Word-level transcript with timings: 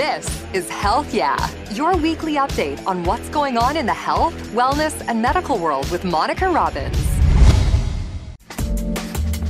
This 0.00 0.42
is 0.54 0.66
Health 0.70 1.12
Yeah, 1.12 1.36
your 1.74 1.94
weekly 1.94 2.36
update 2.36 2.82
on 2.86 3.04
what's 3.04 3.28
going 3.28 3.58
on 3.58 3.76
in 3.76 3.84
the 3.84 3.92
health, 3.92 4.32
wellness, 4.54 5.06
and 5.06 5.20
medical 5.20 5.58
world 5.58 5.90
with 5.90 6.04
Monica 6.04 6.48
Robbins. 6.48 6.96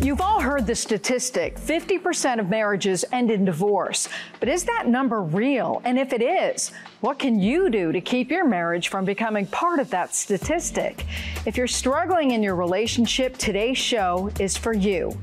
You've 0.04 0.20
all 0.20 0.40
heard 0.40 0.66
the 0.66 0.74
statistic 0.74 1.54
50% 1.54 2.40
of 2.40 2.48
marriages 2.48 3.04
end 3.12 3.30
in 3.30 3.44
divorce. 3.44 4.08
But 4.40 4.48
is 4.48 4.64
that 4.64 4.88
number 4.88 5.22
real? 5.22 5.82
And 5.84 5.96
if 5.96 6.12
it 6.12 6.20
is, 6.20 6.72
what 7.00 7.20
can 7.20 7.38
you 7.38 7.70
do 7.70 7.92
to 7.92 8.00
keep 8.00 8.28
your 8.28 8.44
marriage 8.44 8.88
from 8.88 9.04
becoming 9.04 9.46
part 9.46 9.78
of 9.78 9.88
that 9.90 10.16
statistic? 10.16 11.06
If 11.46 11.56
you're 11.56 11.68
struggling 11.68 12.32
in 12.32 12.42
your 12.42 12.56
relationship, 12.56 13.38
today's 13.38 13.78
show 13.78 14.32
is 14.40 14.56
for 14.56 14.72
you. 14.72 15.16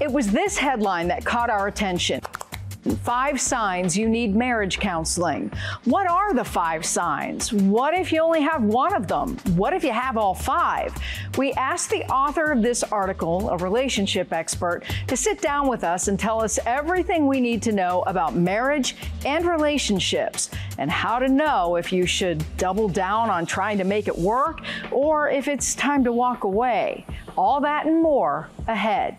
It 0.00 0.12
was 0.12 0.30
this 0.30 0.56
headline 0.56 1.08
that 1.08 1.24
caught 1.24 1.50
our 1.50 1.66
attention. 1.66 2.20
Five 3.02 3.40
signs 3.40 3.96
you 3.96 4.10
need 4.10 4.36
marriage 4.36 4.78
counseling. 4.78 5.50
What 5.84 6.06
are 6.06 6.34
the 6.34 6.44
five 6.44 6.84
signs? 6.84 7.50
What 7.50 7.94
if 7.94 8.12
you 8.12 8.20
only 8.20 8.42
have 8.42 8.62
one 8.62 8.94
of 8.94 9.06
them? 9.06 9.38
What 9.56 9.72
if 9.72 9.82
you 9.82 9.92
have 9.92 10.18
all 10.18 10.34
five? 10.34 10.94
We 11.38 11.52
asked 11.54 11.88
the 11.88 12.04
author 12.12 12.52
of 12.52 12.60
this 12.60 12.82
article, 12.82 13.48
a 13.48 13.56
relationship 13.56 14.34
expert, 14.34 14.82
to 15.06 15.16
sit 15.16 15.40
down 15.40 15.66
with 15.66 15.82
us 15.82 16.08
and 16.08 16.20
tell 16.20 16.42
us 16.42 16.58
everything 16.66 17.26
we 17.26 17.40
need 17.40 17.62
to 17.62 17.72
know 17.72 18.02
about 18.06 18.34
marriage 18.34 18.96
and 19.24 19.46
relationships 19.46 20.50
and 20.76 20.90
how 20.90 21.18
to 21.18 21.28
know 21.28 21.76
if 21.76 21.90
you 21.90 22.04
should 22.04 22.44
double 22.58 22.88
down 22.88 23.30
on 23.30 23.46
trying 23.46 23.78
to 23.78 23.84
make 23.84 24.08
it 24.08 24.18
work 24.18 24.60
or 24.90 25.30
if 25.30 25.48
it's 25.48 25.74
time 25.74 26.04
to 26.04 26.12
walk 26.12 26.44
away. 26.44 27.06
All 27.36 27.62
that 27.62 27.86
and 27.86 28.02
more 28.02 28.50
ahead. 28.68 29.16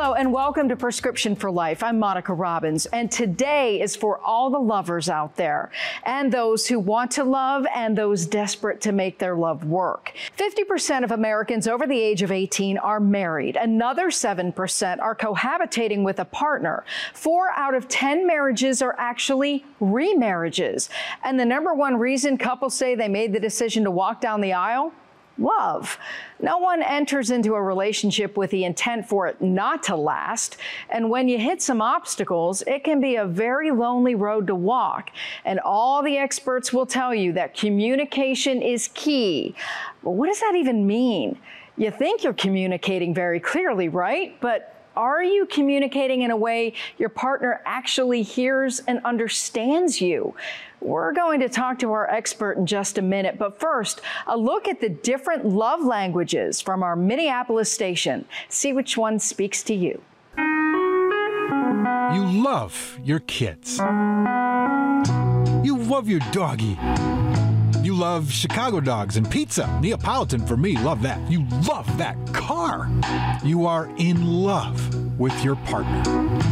Hello 0.00 0.14
and 0.14 0.32
welcome 0.32 0.68
to 0.68 0.76
Prescription 0.76 1.34
for 1.34 1.50
Life. 1.50 1.82
I'm 1.82 1.98
Monica 1.98 2.32
Robbins, 2.32 2.86
and 2.86 3.10
today 3.10 3.82
is 3.82 3.96
for 3.96 4.20
all 4.20 4.48
the 4.48 4.60
lovers 4.60 5.08
out 5.08 5.34
there 5.34 5.72
and 6.04 6.32
those 6.32 6.68
who 6.68 6.78
want 6.78 7.10
to 7.10 7.24
love 7.24 7.66
and 7.74 7.98
those 7.98 8.24
desperate 8.24 8.80
to 8.82 8.92
make 8.92 9.18
their 9.18 9.34
love 9.34 9.64
work. 9.64 10.12
50% 10.36 11.02
of 11.02 11.10
Americans 11.10 11.66
over 11.66 11.84
the 11.84 11.98
age 11.98 12.22
of 12.22 12.30
18 12.30 12.78
are 12.78 13.00
married. 13.00 13.56
Another 13.56 14.06
7% 14.06 15.00
are 15.00 15.16
cohabitating 15.16 16.04
with 16.04 16.20
a 16.20 16.24
partner. 16.24 16.84
Four 17.12 17.50
out 17.56 17.74
of 17.74 17.88
10 17.88 18.24
marriages 18.24 18.80
are 18.80 18.94
actually 18.98 19.64
remarriages. 19.80 20.90
And 21.24 21.40
the 21.40 21.44
number 21.44 21.74
one 21.74 21.96
reason 21.96 22.38
couples 22.38 22.74
say 22.74 22.94
they 22.94 23.08
made 23.08 23.32
the 23.32 23.40
decision 23.40 23.82
to 23.82 23.90
walk 23.90 24.20
down 24.20 24.42
the 24.42 24.52
aisle? 24.52 24.92
Love. 25.38 25.98
No 26.40 26.58
one 26.58 26.82
enters 26.82 27.30
into 27.30 27.54
a 27.54 27.62
relationship 27.62 28.36
with 28.36 28.50
the 28.50 28.64
intent 28.64 29.08
for 29.08 29.26
it 29.26 29.40
not 29.40 29.82
to 29.84 29.96
last. 29.96 30.56
And 30.90 31.10
when 31.10 31.28
you 31.28 31.38
hit 31.38 31.62
some 31.62 31.80
obstacles, 31.80 32.62
it 32.66 32.84
can 32.84 33.00
be 33.00 33.16
a 33.16 33.24
very 33.24 33.70
lonely 33.70 34.14
road 34.14 34.46
to 34.48 34.54
walk. 34.54 35.10
And 35.44 35.60
all 35.60 36.02
the 36.02 36.16
experts 36.16 36.72
will 36.72 36.86
tell 36.86 37.14
you 37.14 37.32
that 37.32 37.56
communication 37.56 38.62
is 38.62 38.88
key. 38.94 39.54
But 40.02 40.10
what 40.12 40.28
does 40.28 40.40
that 40.40 40.54
even 40.54 40.86
mean? 40.86 41.38
You 41.76 41.90
think 41.90 42.24
you're 42.24 42.32
communicating 42.32 43.14
very 43.14 43.40
clearly, 43.40 43.88
right? 43.88 44.38
But 44.40 44.74
are 44.96 45.22
you 45.22 45.46
communicating 45.46 46.22
in 46.22 46.32
a 46.32 46.36
way 46.36 46.74
your 46.98 47.08
partner 47.08 47.62
actually 47.64 48.22
hears 48.22 48.80
and 48.80 49.00
understands 49.04 50.00
you? 50.00 50.34
We're 50.80 51.12
going 51.12 51.40
to 51.40 51.48
talk 51.48 51.78
to 51.80 51.92
our 51.92 52.08
expert 52.08 52.52
in 52.52 52.66
just 52.66 52.98
a 52.98 53.02
minute, 53.02 53.38
but 53.38 53.58
first, 53.58 54.00
a 54.26 54.36
look 54.36 54.68
at 54.68 54.80
the 54.80 54.88
different 54.88 55.44
love 55.44 55.84
languages 55.84 56.60
from 56.60 56.82
our 56.82 56.94
Minneapolis 56.94 57.70
station. 57.70 58.24
See 58.48 58.72
which 58.72 58.96
one 58.96 59.18
speaks 59.18 59.62
to 59.64 59.74
you. 59.74 60.00
You 60.36 62.24
love 62.24 62.98
your 63.02 63.20
kids. 63.20 63.78
You 65.64 65.76
love 65.76 66.08
your 66.08 66.20
doggy. 66.32 66.78
You 67.82 67.94
love 67.94 68.30
Chicago 68.30 68.80
dogs 68.80 69.16
and 69.16 69.28
pizza. 69.30 69.78
Neapolitan 69.80 70.46
for 70.46 70.56
me, 70.56 70.78
love 70.78 71.02
that. 71.02 71.18
You 71.30 71.46
love 71.66 71.98
that 71.98 72.16
car. 72.32 72.88
You 73.44 73.66
are 73.66 73.90
in 73.98 74.26
love 74.26 75.18
with 75.18 75.42
your 75.42 75.56
partner. 75.56 76.47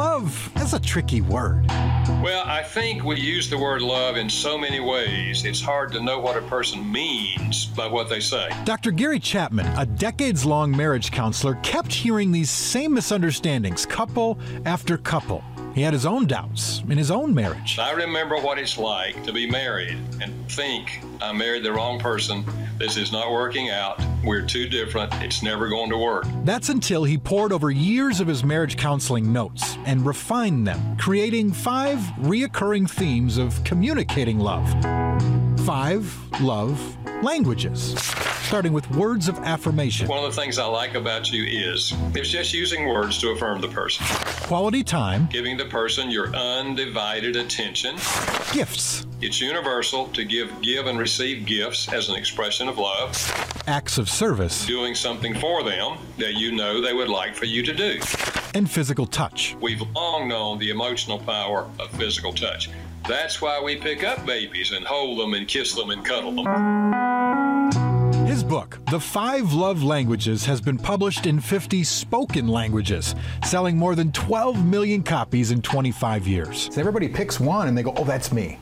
Love 0.00 0.50
is 0.56 0.72
a 0.72 0.80
tricky 0.80 1.20
word. 1.20 1.66
Well, 1.68 2.42
I 2.46 2.62
think 2.62 3.04
we 3.04 3.20
use 3.20 3.50
the 3.50 3.58
word 3.58 3.82
love 3.82 4.16
in 4.16 4.30
so 4.30 4.56
many 4.56 4.80
ways, 4.80 5.44
it's 5.44 5.60
hard 5.60 5.92
to 5.92 6.00
know 6.00 6.18
what 6.18 6.38
a 6.38 6.42
person 6.48 6.90
means 6.90 7.66
by 7.66 7.86
what 7.86 8.08
they 8.08 8.18
say. 8.18 8.48
Dr. 8.64 8.92
Gary 8.92 9.20
Chapman, 9.20 9.66
a 9.76 9.84
decades 9.84 10.46
long 10.46 10.74
marriage 10.74 11.10
counselor, 11.10 11.56
kept 11.56 11.92
hearing 11.92 12.32
these 12.32 12.48
same 12.50 12.94
misunderstandings 12.94 13.84
couple 13.84 14.38
after 14.64 14.96
couple. 14.96 15.44
He 15.74 15.82
had 15.82 15.92
his 15.92 16.06
own 16.06 16.26
doubts 16.26 16.82
in 16.88 16.96
his 16.96 17.10
own 17.10 17.34
marriage. 17.34 17.78
I 17.78 17.92
remember 17.92 18.36
what 18.36 18.58
it's 18.58 18.78
like 18.78 19.22
to 19.24 19.34
be 19.34 19.50
married 19.50 19.98
and 20.22 20.50
think 20.50 21.04
I 21.20 21.32
married 21.32 21.62
the 21.62 21.74
wrong 21.74 22.00
person. 22.00 22.42
This 22.80 22.96
is 22.96 23.12
not 23.12 23.30
working 23.30 23.68
out. 23.68 24.00
We're 24.24 24.40
too 24.40 24.66
different. 24.66 25.12
It's 25.22 25.42
never 25.42 25.68
going 25.68 25.90
to 25.90 25.98
work. 25.98 26.24
That's 26.44 26.70
until 26.70 27.04
he 27.04 27.18
pored 27.18 27.52
over 27.52 27.70
years 27.70 28.20
of 28.20 28.26
his 28.26 28.42
marriage 28.42 28.78
counseling 28.78 29.30
notes 29.30 29.76
and 29.84 30.06
refined 30.06 30.66
them, 30.66 30.96
creating 30.96 31.52
five 31.52 31.98
reoccurring 32.20 32.88
themes 32.88 33.36
of 33.36 33.62
communicating 33.64 34.38
love. 34.38 34.66
Five 35.66 36.10
love 36.40 36.96
languages 37.22 37.98
starting 38.50 38.72
with 38.72 38.90
words 38.92 39.28
of 39.28 39.38
affirmation. 39.40 40.08
One 40.08 40.24
of 40.24 40.34
the 40.34 40.40
things 40.40 40.58
I 40.58 40.64
like 40.64 40.94
about 40.94 41.30
you 41.30 41.44
is 41.44 41.92
it's 42.14 42.30
just 42.30 42.54
using 42.54 42.88
words 42.88 43.18
to 43.20 43.28
affirm 43.32 43.60
the 43.60 43.68
person. 43.68 44.06
Quality 44.46 44.82
time. 44.82 45.28
Giving 45.30 45.58
the 45.58 45.66
person 45.66 46.10
your 46.10 46.34
undivided 46.34 47.36
attention. 47.36 47.96
Gifts. 48.54 49.06
It's 49.22 49.38
universal 49.38 50.06
to 50.08 50.24
give 50.24 50.62
give 50.62 50.86
and 50.86 50.98
receive 50.98 51.44
gifts 51.44 51.92
as 51.92 52.08
an 52.08 52.16
expression 52.16 52.68
of 52.68 52.78
love. 52.78 53.14
Acts 53.66 53.98
of 53.98 54.08
service. 54.08 54.64
Doing 54.64 54.94
something 54.94 55.34
for 55.34 55.62
them 55.62 55.98
that 56.16 56.34
you 56.34 56.52
know 56.52 56.80
they 56.80 56.94
would 56.94 57.10
like 57.10 57.34
for 57.34 57.44
you 57.44 57.62
to 57.62 57.74
do. 57.74 58.00
And 58.54 58.70
physical 58.70 59.04
touch. 59.04 59.56
We've 59.60 59.82
long 59.94 60.26
known 60.26 60.58
the 60.58 60.70
emotional 60.70 61.18
power 61.18 61.68
of 61.78 61.90
physical 61.90 62.32
touch. 62.32 62.70
That's 63.06 63.42
why 63.42 63.60
we 63.60 63.76
pick 63.76 64.04
up 64.04 64.24
babies 64.24 64.72
and 64.72 64.86
hold 64.86 65.20
them 65.20 65.34
and 65.34 65.46
kiss 65.46 65.74
them 65.74 65.90
and 65.90 66.02
cuddle 66.02 66.42
them. 66.42 68.00
His 68.26 68.42
book, 68.44 68.78
The 68.90 69.00
Five 69.00 69.52
Love 69.52 69.82
Languages, 69.82 70.46
has 70.46 70.60
been 70.60 70.78
published 70.78 71.26
in 71.26 71.40
50 71.40 71.84
spoken 71.84 72.48
languages, 72.48 73.14
selling 73.44 73.76
more 73.76 73.94
than 73.94 74.12
12 74.12 74.64
million 74.64 75.02
copies 75.02 75.50
in 75.50 75.60
25 75.60 76.26
years. 76.26 76.68
So 76.72 76.80
everybody 76.80 77.08
picks 77.08 77.38
one 77.38 77.68
and 77.68 77.76
they 77.76 77.82
go, 77.82 77.92
oh, 77.96 78.04
that's 78.04 78.32
me. 78.32 78.58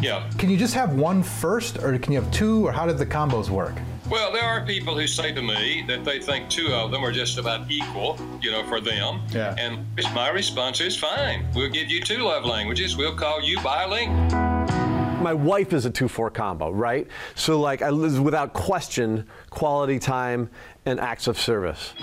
Yeah. 0.00 0.28
Can 0.38 0.50
you 0.50 0.56
just 0.56 0.74
have 0.74 0.94
one 0.94 1.22
first, 1.22 1.78
or 1.78 1.98
can 1.98 2.12
you 2.12 2.20
have 2.20 2.30
two, 2.30 2.66
or 2.66 2.72
how 2.72 2.86
did 2.86 2.98
the 2.98 3.06
combos 3.06 3.48
work? 3.48 3.74
Well, 4.08 4.32
there 4.32 4.44
are 4.44 4.64
people 4.64 4.96
who 4.96 5.06
say 5.06 5.32
to 5.32 5.42
me 5.42 5.84
that 5.88 6.04
they 6.04 6.20
think 6.20 6.48
two 6.48 6.68
of 6.68 6.92
them 6.92 7.04
are 7.04 7.10
just 7.10 7.38
about 7.38 7.68
equal, 7.70 8.18
you 8.40 8.52
know, 8.52 8.64
for 8.68 8.80
them. 8.80 9.20
Yeah. 9.30 9.56
And 9.58 9.84
my 10.14 10.28
response 10.28 10.80
is 10.80 10.96
fine. 10.96 11.44
We'll 11.54 11.70
give 11.70 11.90
you 11.90 12.00
two 12.00 12.18
love 12.18 12.44
languages. 12.44 12.96
We'll 12.96 13.16
call 13.16 13.42
you 13.42 13.60
bilingual 13.60 14.46
my 15.26 15.34
wife 15.34 15.72
is 15.72 15.86
a 15.86 15.90
2-4 15.90 16.32
combo, 16.32 16.70
right? 16.70 17.08
So 17.34 17.58
like 17.58 17.82
I 17.82 17.90
without 17.90 18.52
question 18.52 19.26
quality 19.50 19.98
time 19.98 20.50
and 20.84 21.00
acts 21.00 21.26
of 21.26 21.36
service. 21.36 21.94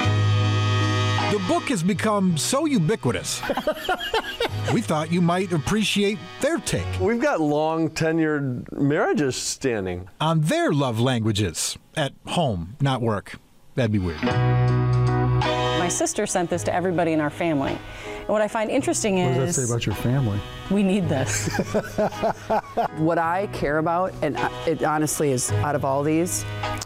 The 1.34 1.40
book 1.48 1.64
has 1.70 1.82
become 1.82 2.38
so 2.38 2.66
ubiquitous. 2.66 3.42
we 4.72 4.82
thought 4.82 5.12
you 5.12 5.20
might 5.20 5.52
appreciate 5.52 6.20
their 6.42 6.60
take. 6.60 6.86
We've 7.02 7.20
got 7.20 7.42
long 7.42 7.90
tenured 7.90 8.72
marriages 8.72 9.36
standing. 9.36 10.08
On 10.22 10.42
their 10.42 10.72
love 10.72 11.00
languages 11.00 11.76
at 11.98 12.14
home, 12.28 12.78
not 12.80 13.02
work. 13.02 13.40
That'd 13.74 13.92
be 13.92 13.98
weird. 13.98 14.22
My 14.22 15.88
sister 15.90 16.28
sent 16.28 16.52
this 16.52 16.64
to 16.66 16.74
everybody 16.74 17.14
in 17.14 17.20
our 17.20 17.32
family. 17.32 17.80
And 18.24 18.30
what 18.30 18.42
I 18.42 18.48
find 18.48 18.72
interesting 18.72 19.18
is. 19.18 19.38
What 19.38 19.46
does 19.46 19.56
that 19.58 19.62
say 19.64 19.72
about 19.74 19.86
your 19.86 19.96
family? 19.96 20.40
We 20.72 20.82
need 20.82 21.10
this. 21.10 21.50
what 22.98 23.18
I 23.18 23.50
care 23.52 23.80
about, 23.80 24.14
and 24.22 24.38
it 24.66 24.82
honestly 24.82 25.32
is 25.32 25.52
out 25.52 25.76
of 25.76 25.84
all 25.84 26.04
these, 26.04 26.46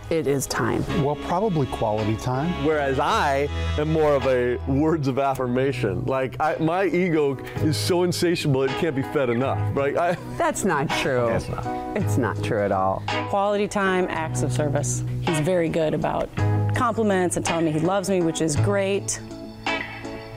it 0.09 0.25
is 0.25 0.47
time. 0.47 0.83
Well, 1.03 1.15
probably 1.15 1.67
quality 1.67 2.15
time. 2.17 2.65
Whereas 2.65 2.97
I 2.97 3.47
am 3.77 3.93
more 3.93 4.15
of 4.15 4.25
a 4.25 4.57
words 4.67 5.07
of 5.07 5.19
affirmation. 5.19 6.05
Like 6.05 6.35
I, 6.39 6.55
my 6.59 6.85
ego 6.85 7.37
is 7.57 7.77
so 7.77 8.01
insatiable 8.01 8.63
it 8.63 8.71
can't 8.71 8.95
be 8.95 9.03
fed 9.03 9.29
enough. 9.29 9.59
Right? 9.75 9.95
I, 9.95 10.13
That's 10.37 10.65
not 10.65 10.89
true. 10.89 11.27
That's 11.27 11.49
not. 11.49 11.97
It's 11.97 12.17
not 12.17 12.43
true 12.43 12.63
at 12.63 12.71
all. 12.71 13.03
Quality 13.29 13.67
time, 13.67 14.07
acts 14.09 14.41
of 14.41 14.51
service. 14.51 15.03
He's 15.21 15.39
very 15.41 15.69
good 15.69 15.93
about 15.93 16.29
compliments 16.75 17.37
and 17.37 17.45
telling 17.45 17.65
me 17.65 17.71
he 17.71 17.79
loves 17.79 18.09
me, 18.09 18.21
which 18.21 18.41
is 18.41 18.55
great. 18.55 19.19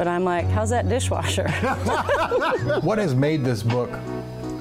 But 0.00 0.08
I'm 0.08 0.24
like, 0.24 0.46
how's 0.46 0.70
that 0.70 0.88
dishwasher? 0.88 1.46
what 2.80 2.96
has 2.96 3.14
made 3.14 3.44
this 3.44 3.62
book 3.62 3.90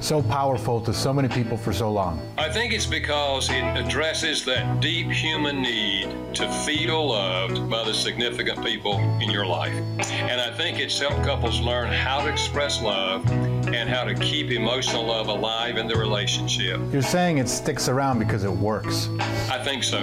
so 0.01 0.21
powerful 0.21 0.81
to 0.81 0.93
so 0.93 1.13
many 1.13 1.29
people 1.29 1.55
for 1.55 1.71
so 1.71 1.89
long? 1.89 2.19
I 2.37 2.49
think 2.49 2.73
it's 2.73 2.85
because 2.85 3.49
it 3.49 3.63
addresses 3.63 4.43
that 4.43 4.81
deep 4.81 5.07
human 5.07 5.61
need 5.61 6.35
to 6.35 6.51
feel 6.65 7.07
loved 7.07 7.69
by 7.69 7.85
the 7.85 7.93
significant 7.93 8.61
people 8.65 8.99
in 9.21 9.31
your 9.31 9.45
life. 9.45 9.81
And 10.11 10.41
I 10.41 10.51
think 10.57 10.77
it's 10.77 10.99
helped 10.99 11.23
couples 11.23 11.61
learn 11.61 11.87
how 11.87 12.21
to 12.21 12.29
express 12.29 12.81
love 12.81 13.25
and 13.31 13.89
how 13.89 14.03
to 14.03 14.15
keep 14.15 14.51
emotional 14.51 15.05
love 15.05 15.29
alive 15.29 15.77
in 15.77 15.87
the 15.87 15.95
relationship. 15.95 16.81
You're 16.91 17.01
saying 17.01 17.37
it 17.37 17.47
sticks 17.47 17.87
around 17.87 18.19
because 18.19 18.43
it 18.43 18.51
works. 18.51 19.07
I 19.49 19.63
think 19.63 19.85
so. 19.85 19.99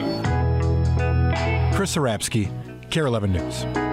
Chris 1.74 1.94
Arabsky, 1.94 2.50
KARE 2.90 3.04
11 3.04 3.32
News. 3.34 3.85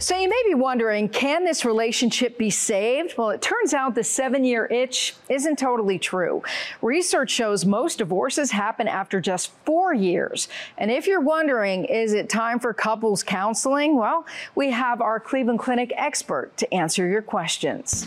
So 0.00 0.16
you 0.16 0.30
may 0.30 0.42
be 0.46 0.54
wondering, 0.54 1.10
can 1.10 1.44
this 1.44 1.66
relationship 1.66 2.38
be 2.38 2.48
saved? 2.48 3.18
Well, 3.18 3.28
it 3.28 3.42
turns 3.42 3.74
out 3.74 3.94
the 3.94 4.02
seven 4.02 4.44
year 4.44 4.64
itch 4.64 5.14
isn't 5.28 5.58
totally 5.58 5.98
true. 5.98 6.42
Research 6.80 7.30
shows 7.30 7.66
most 7.66 7.98
divorces 7.98 8.50
happen 8.50 8.88
after 8.88 9.20
just 9.20 9.52
four 9.66 9.92
years. 9.92 10.48
And 10.78 10.90
if 10.90 11.06
you're 11.06 11.20
wondering, 11.20 11.84
is 11.84 12.14
it 12.14 12.30
time 12.30 12.58
for 12.60 12.72
couples 12.72 13.22
counseling? 13.22 13.98
Well, 13.98 14.24
we 14.54 14.70
have 14.70 15.02
our 15.02 15.20
Cleveland 15.20 15.58
Clinic 15.58 15.92
expert 15.94 16.56
to 16.56 16.74
answer 16.74 17.06
your 17.06 17.20
questions. 17.20 18.06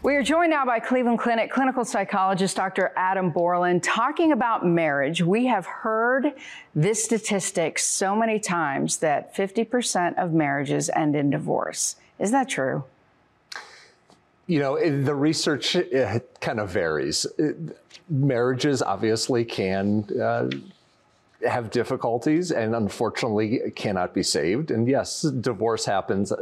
We 0.00 0.14
are 0.14 0.22
joined 0.22 0.50
now 0.50 0.64
by 0.64 0.78
Cleveland 0.78 1.18
Clinic 1.18 1.50
clinical 1.50 1.84
psychologist 1.84 2.56
Dr. 2.56 2.92
Adam 2.94 3.30
Borland 3.30 3.82
talking 3.82 4.30
about 4.30 4.64
marriage. 4.64 5.22
We 5.22 5.46
have 5.46 5.66
heard 5.66 6.34
this 6.72 7.02
statistic 7.02 7.80
so 7.80 8.14
many 8.14 8.38
times 8.38 8.98
that 8.98 9.34
50% 9.34 10.16
of 10.16 10.32
marriages 10.32 10.88
end 10.90 11.16
in 11.16 11.30
divorce. 11.30 11.96
Is 12.20 12.30
that 12.30 12.48
true? 12.48 12.84
You 14.46 14.60
know, 14.60 14.78
the 14.78 15.14
research 15.16 15.76
kind 16.40 16.60
of 16.60 16.70
varies. 16.70 17.26
Marriages 18.08 18.82
obviously 18.82 19.44
can 19.44 20.04
uh, 20.20 20.48
have 21.46 21.70
difficulties 21.70 22.52
and 22.52 22.74
unfortunately 22.74 23.72
cannot 23.74 24.14
be 24.14 24.22
saved. 24.22 24.70
And 24.70 24.88
yes, 24.88 25.22
divorce 25.22 25.84
happens. 25.84 26.32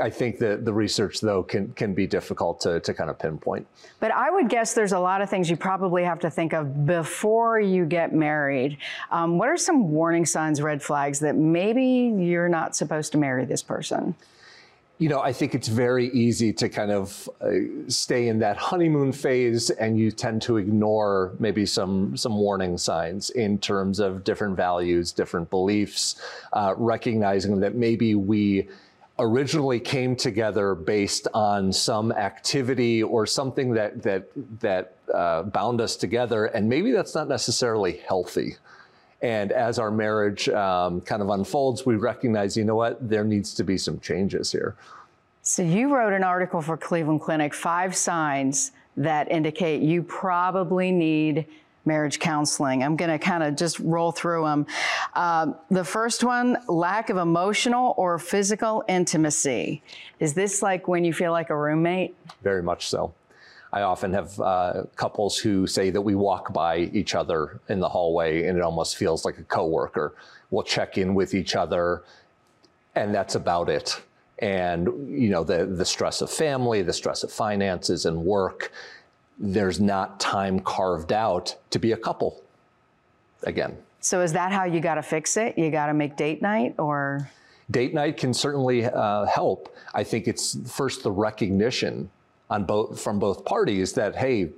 I 0.00 0.08
think 0.08 0.38
that 0.38 0.64
the 0.64 0.72
research, 0.72 1.20
though, 1.20 1.42
can 1.42 1.72
can 1.74 1.92
be 1.92 2.06
difficult 2.06 2.60
to, 2.62 2.80
to 2.80 2.94
kind 2.94 3.10
of 3.10 3.18
pinpoint. 3.18 3.66
But 4.00 4.10
I 4.10 4.30
would 4.30 4.48
guess 4.48 4.74
there's 4.74 4.92
a 4.92 4.98
lot 4.98 5.20
of 5.20 5.28
things 5.28 5.50
you 5.50 5.56
probably 5.56 6.02
have 6.04 6.18
to 6.20 6.30
think 6.30 6.54
of 6.54 6.86
before 6.86 7.60
you 7.60 7.84
get 7.84 8.14
married. 8.14 8.78
Um, 9.10 9.38
what 9.38 9.48
are 9.48 9.56
some 9.56 9.90
warning 9.90 10.24
signs, 10.24 10.62
red 10.62 10.82
flags 10.82 11.20
that 11.20 11.36
maybe 11.36 11.84
you're 11.84 12.48
not 12.48 12.74
supposed 12.74 13.12
to 13.12 13.18
marry 13.18 13.44
this 13.44 13.62
person? 13.62 14.14
You 14.98 15.08
know, 15.08 15.20
I 15.20 15.32
think 15.32 15.54
it's 15.54 15.68
very 15.68 16.08
easy 16.10 16.52
to 16.52 16.68
kind 16.68 16.92
of 16.92 17.28
uh, 17.40 17.50
stay 17.88 18.28
in 18.28 18.38
that 18.38 18.56
honeymoon 18.56 19.12
phase, 19.12 19.68
and 19.70 19.98
you 19.98 20.10
tend 20.10 20.42
to 20.42 20.56
ignore 20.56 21.32
maybe 21.38 21.66
some 21.66 22.16
some 22.16 22.36
warning 22.36 22.78
signs 22.78 23.28
in 23.30 23.58
terms 23.58 23.98
of 23.98 24.24
different 24.24 24.56
values, 24.56 25.12
different 25.12 25.50
beliefs, 25.50 26.22
uh, 26.54 26.74
recognizing 26.78 27.60
that 27.60 27.74
maybe 27.74 28.14
we 28.14 28.68
originally 29.18 29.78
came 29.78 30.16
together 30.16 30.74
based 30.74 31.28
on 31.34 31.72
some 31.72 32.12
activity 32.12 33.02
or 33.02 33.26
something 33.26 33.72
that 33.74 34.02
that 34.02 34.28
that 34.60 34.96
uh, 35.12 35.42
bound 35.42 35.80
us 35.80 35.96
together, 35.96 36.46
and 36.46 36.68
maybe 36.68 36.92
that's 36.92 37.14
not 37.14 37.28
necessarily 37.28 37.98
healthy. 38.08 38.56
And 39.20 39.52
as 39.52 39.78
our 39.78 39.90
marriage 39.90 40.48
um, 40.48 41.00
kind 41.00 41.22
of 41.22 41.28
unfolds, 41.28 41.86
we 41.86 41.94
recognize, 41.94 42.56
you 42.56 42.64
know 42.64 42.74
what, 42.74 43.08
there 43.08 43.22
needs 43.22 43.54
to 43.54 43.62
be 43.62 43.78
some 43.78 44.00
changes 44.00 44.50
here. 44.50 44.74
So 45.42 45.62
you 45.62 45.94
wrote 45.94 46.12
an 46.12 46.24
article 46.24 46.60
for 46.60 46.76
Cleveland 46.76 47.20
Clinic, 47.20 47.54
five 47.54 47.94
signs 47.94 48.72
that 48.96 49.30
indicate 49.30 49.80
you 49.80 50.02
probably 50.02 50.90
need 50.90 51.46
marriage 51.84 52.18
counseling. 52.18 52.82
I'm 52.82 52.96
going 52.96 53.10
to 53.10 53.18
kind 53.18 53.42
of 53.42 53.56
just 53.56 53.78
roll 53.80 54.12
through 54.12 54.44
them. 54.44 54.66
Uh, 55.14 55.52
the 55.70 55.84
first 55.84 56.24
one 56.24 56.58
lack 56.68 57.10
of 57.10 57.16
emotional 57.16 57.94
or 57.96 58.18
physical 58.18 58.84
intimacy. 58.88 59.82
Is 60.20 60.34
this 60.34 60.62
like 60.62 60.88
when 60.88 61.04
you 61.04 61.12
feel 61.12 61.32
like 61.32 61.50
a 61.50 61.56
roommate? 61.56 62.14
Very 62.42 62.62
much 62.62 62.88
so. 62.88 63.14
I 63.72 63.82
often 63.82 64.12
have 64.12 64.38
uh, 64.38 64.84
couples 64.96 65.38
who 65.38 65.66
say 65.66 65.88
that 65.90 66.00
we 66.00 66.14
walk 66.14 66.52
by 66.52 66.90
each 66.92 67.14
other 67.14 67.60
in 67.68 67.80
the 67.80 67.88
hallway 67.88 68.46
and 68.46 68.58
it 68.58 68.62
almost 68.62 68.96
feels 68.96 69.24
like 69.24 69.38
a 69.38 69.44
coworker. 69.44 70.14
We'll 70.50 70.62
check 70.62 70.98
in 70.98 71.14
with 71.14 71.32
each 71.32 71.56
other, 71.56 72.02
and 72.94 73.14
that's 73.14 73.34
about 73.34 73.70
it. 73.70 74.02
And 74.40 74.86
you 75.08 75.30
know 75.30 75.44
the 75.44 75.64
the 75.64 75.84
stress 75.84 76.20
of 76.20 76.30
family, 76.30 76.82
the 76.82 76.92
stress 76.92 77.22
of 77.22 77.32
finances 77.32 78.04
and 78.04 78.22
work 78.24 78.72
there's 79.38 79.80
not 79.80 80.20
time 80.20 80.60
carved 80.60 81.12
out 81.12 81.56
to 81.70 81.78
be 81.78 81.92
a 81.92 81.96
couple 81.96 82.42
again. 83.44 83.76
So 84.00 84.20
is 84.20 84.32
that 84.32 84.52
how 84.52 84.64
you 84.64 84.80
got 84.80 84.96
to 84.96 85.02
fix 85.02 85.36
it? 85.36 85.56
You 85.56 85.70
got 85.70 85.86
to 85.86 85.94
make 85.94 86.16
date 86.16 86.42
night 86.42 86.74
or? 86.78 87.30
Date 87.70 87.94
night 87.94 88.16
can 88.16 88.34
certainly 88.34 88.84
uh, 88.84 89.24
help. 89.26 89.74
I 89.94 90.04
think 90.04 90.26
it's 90.26 90.58
first 90.70 91.02
the 91.02 91.12
recognition 91.12 92.10
on 92.50 92.64
both 92.64 93.00
from 93.00 93.18
both 93.18 93.44
parties 93.44 93.92
that 93.94 94.16
hey, 94.16 94.50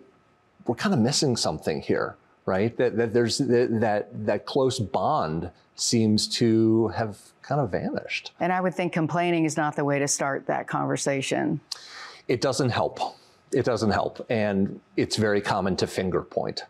we're 0.67 0.75
kind 0.75 0.95
of 0.95 1.01
missing 1.01 1.37
something 1.37 1.81
here, 1.83 2.17
right? 2.47 2.77
That, 2.77 2.97
that 2.97 3.13
there's 3.13 3.39
that, 3.39 3.81
that 3.81 4.27
that 4.27 4.47
close 4.47 4.79
bond 4.79 5.51
seems 5.77 6.27
to 6.29 6.89
have 6.89 7.19
kind 7.43 7.61
of 7.61 7.71
vanished. 7.71 8.33
And 8.41 8.53
I 8.53 8.61
would 8.61 8.75
think 8.75 8.93
complaining 8.93 9.45
is 9.45 9.57
not 9.57 9.77
the 9.77 9.85
way 9.85 9.99
to 9.99 10.09
start 10.09 10.47
that 10.47 10.67
conversation. 10.67 11.61
It 12.29 12.41
doesn't 12.41 12.71
help 12.71 12.99
it 13.55 13.65
doesn't 13.65 13.91
help. 13.91 14.25
And 14.29 14.81
it's 14.97 15.17
very 15.17 15.41
common 15.41 15.77
to 15.77 15.87
finger 15.87 16.23
point. 16.23 16.65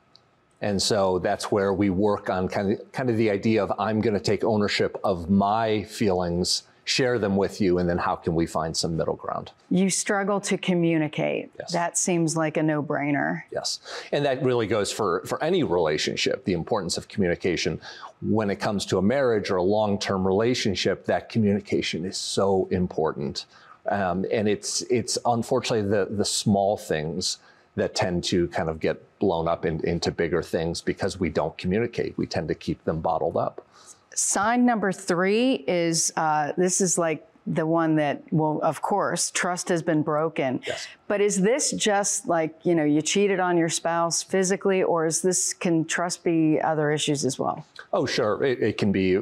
And 0.61 0.81
so 0.81 1.19
that's 1.19 1.51
where 1.51 1.75
we 1.75 1.91
work 1.91 2.31
on 2.31 2.49
kind 2.49 2.73
of, 2.73 2.93
kind 2.93 3.11
of 3.11 3.17
the 3.17 3.31
idea 3.31 3.63
of 3.63 3.73
I'm 3.79 4.01
going 4.01 4.15
to 4.15 4.21
take 4.21 4.45
ownership 4.45 4.99
of 5.05 5.29
my 5.29 5.83
feelings, 5.85 6.63
share 6.85 7.19
them 7.19 7.37
with 7.37 7.61
you, 7.61 7.79
and 7.79 7.89
then 7.89 7.99
how 7.99 8.15
can 8.15 8.35
we 8.35 8.47
find 8.47 8.75
some 8.75 8.97
middle 8.97 9.17
ground? 9.17 9.51
You 9.71 9.91
struggle 9.91 10.41
to 10.43 10.57
communicate. 10.57 11.51
Yes. 11.59 11.73
That 11.73 11.99
seems 11.99 12.37
like 12.37 12.57
a 12.57 12.63
no 12.63 12.83
brainer. 12.83 13.43
Yes. 13.51 13.81
And 14.13 14.25
that 14.25 14.43
really 14.43 14.67
goes 14.67 14.91
for, 14.91 15.23
for 15.27 15.43
any 15.43 15.63
relationship, 15.65 16.45
the 16.45 16.55
importance 16.55 16.97
of 16.97 17.09
communication. 17.09 17.81
When 18.23 18.49
it 18.49 18.57
comes 18.57 18.87
to 18.87 18.97
a 18.97 19.03
marriage 19.03 19.51
or 19.51 19.57
a 19.57 19.63
long 19.63 19.99
term 19.99 20.27
relationship, 20.27 21.05
that 21.07 21.29
communication 21.29 22.07
is 22.07 22.17
so 22.17 22.69
important. 22.71 23.45
Um, 23.89 24.25
and 24.33 24.49
it's 24.49 24.83
it's 24.83 25.19
unfortunately 25.27 25.89
the 25.89 26.07
the 26.11 26.25
small 26.25 26.77
things 26.77 27.39
that 27.77 27.95
tend 27.95 28.25
to 28.25 28.49
kind 28.49 28.69
of 28.69 28.79
get 28.81 29.03
blown 29.19 29.49
up 29.49 29.65
in, 29.67 29.85
into 29.85 30.11
bigger 30.11 30.43
things 30.43 30.81
because 30.81 31.19
we 31.19 31.29
don't 31.29 31.57
communicate. 31.59 32.17
We 32.17 32.27
tend 32.27 32.49
to 32.49 32.55
keep 32.55 32.83
them 32.85 33.01
bottled 33.01 33.37
up. 33.37 33.67
Sign 34.15 34.65
number 34.65 34.93
three 34.93 35.65
is 35.67 36.13
uh, 36.17 36.53
this 36.57 36.81
is 36.81 36.99
like 36.99 37.27
the 37.47 37.67
one 37.67 37.97
that 37.97 38.23
well 38.31 38.59
of 38.63 38.81
course 38.81 39.31
trust 39.31 39.69
has 39.69 39.83
been 39.83 40.03
broken. 40.03 40.61
Yes. 40.67 40.87
but 41.09 41.21
is 41.21 41.43
this 41.43 41.73
just 41.73 42.27
like 42.27 42.55
you 42.65 42.75
know 42.75 42.85
you 42.85 43.03
cheated 43.03 43.39
on 43.39 43.59
your 43.59 43.69
spouse 43.69 44.23
physically 44.23 44.83
or 44.83 45.07
is 45.07 45.21
this 45.21 45.53
can 45.53 45.85
trust 45.85 46.25
be 46.25 46.61
other 46.61 46.91
issues 46.91 47.25
as 47.25 47.39
well? 47.39 47.67
Oh 47.93 48.07
sure. 48.07 48.43
It, 48.43 48.63
it 48.63 48.79
can 48.79 48.93
be 48.93 49.19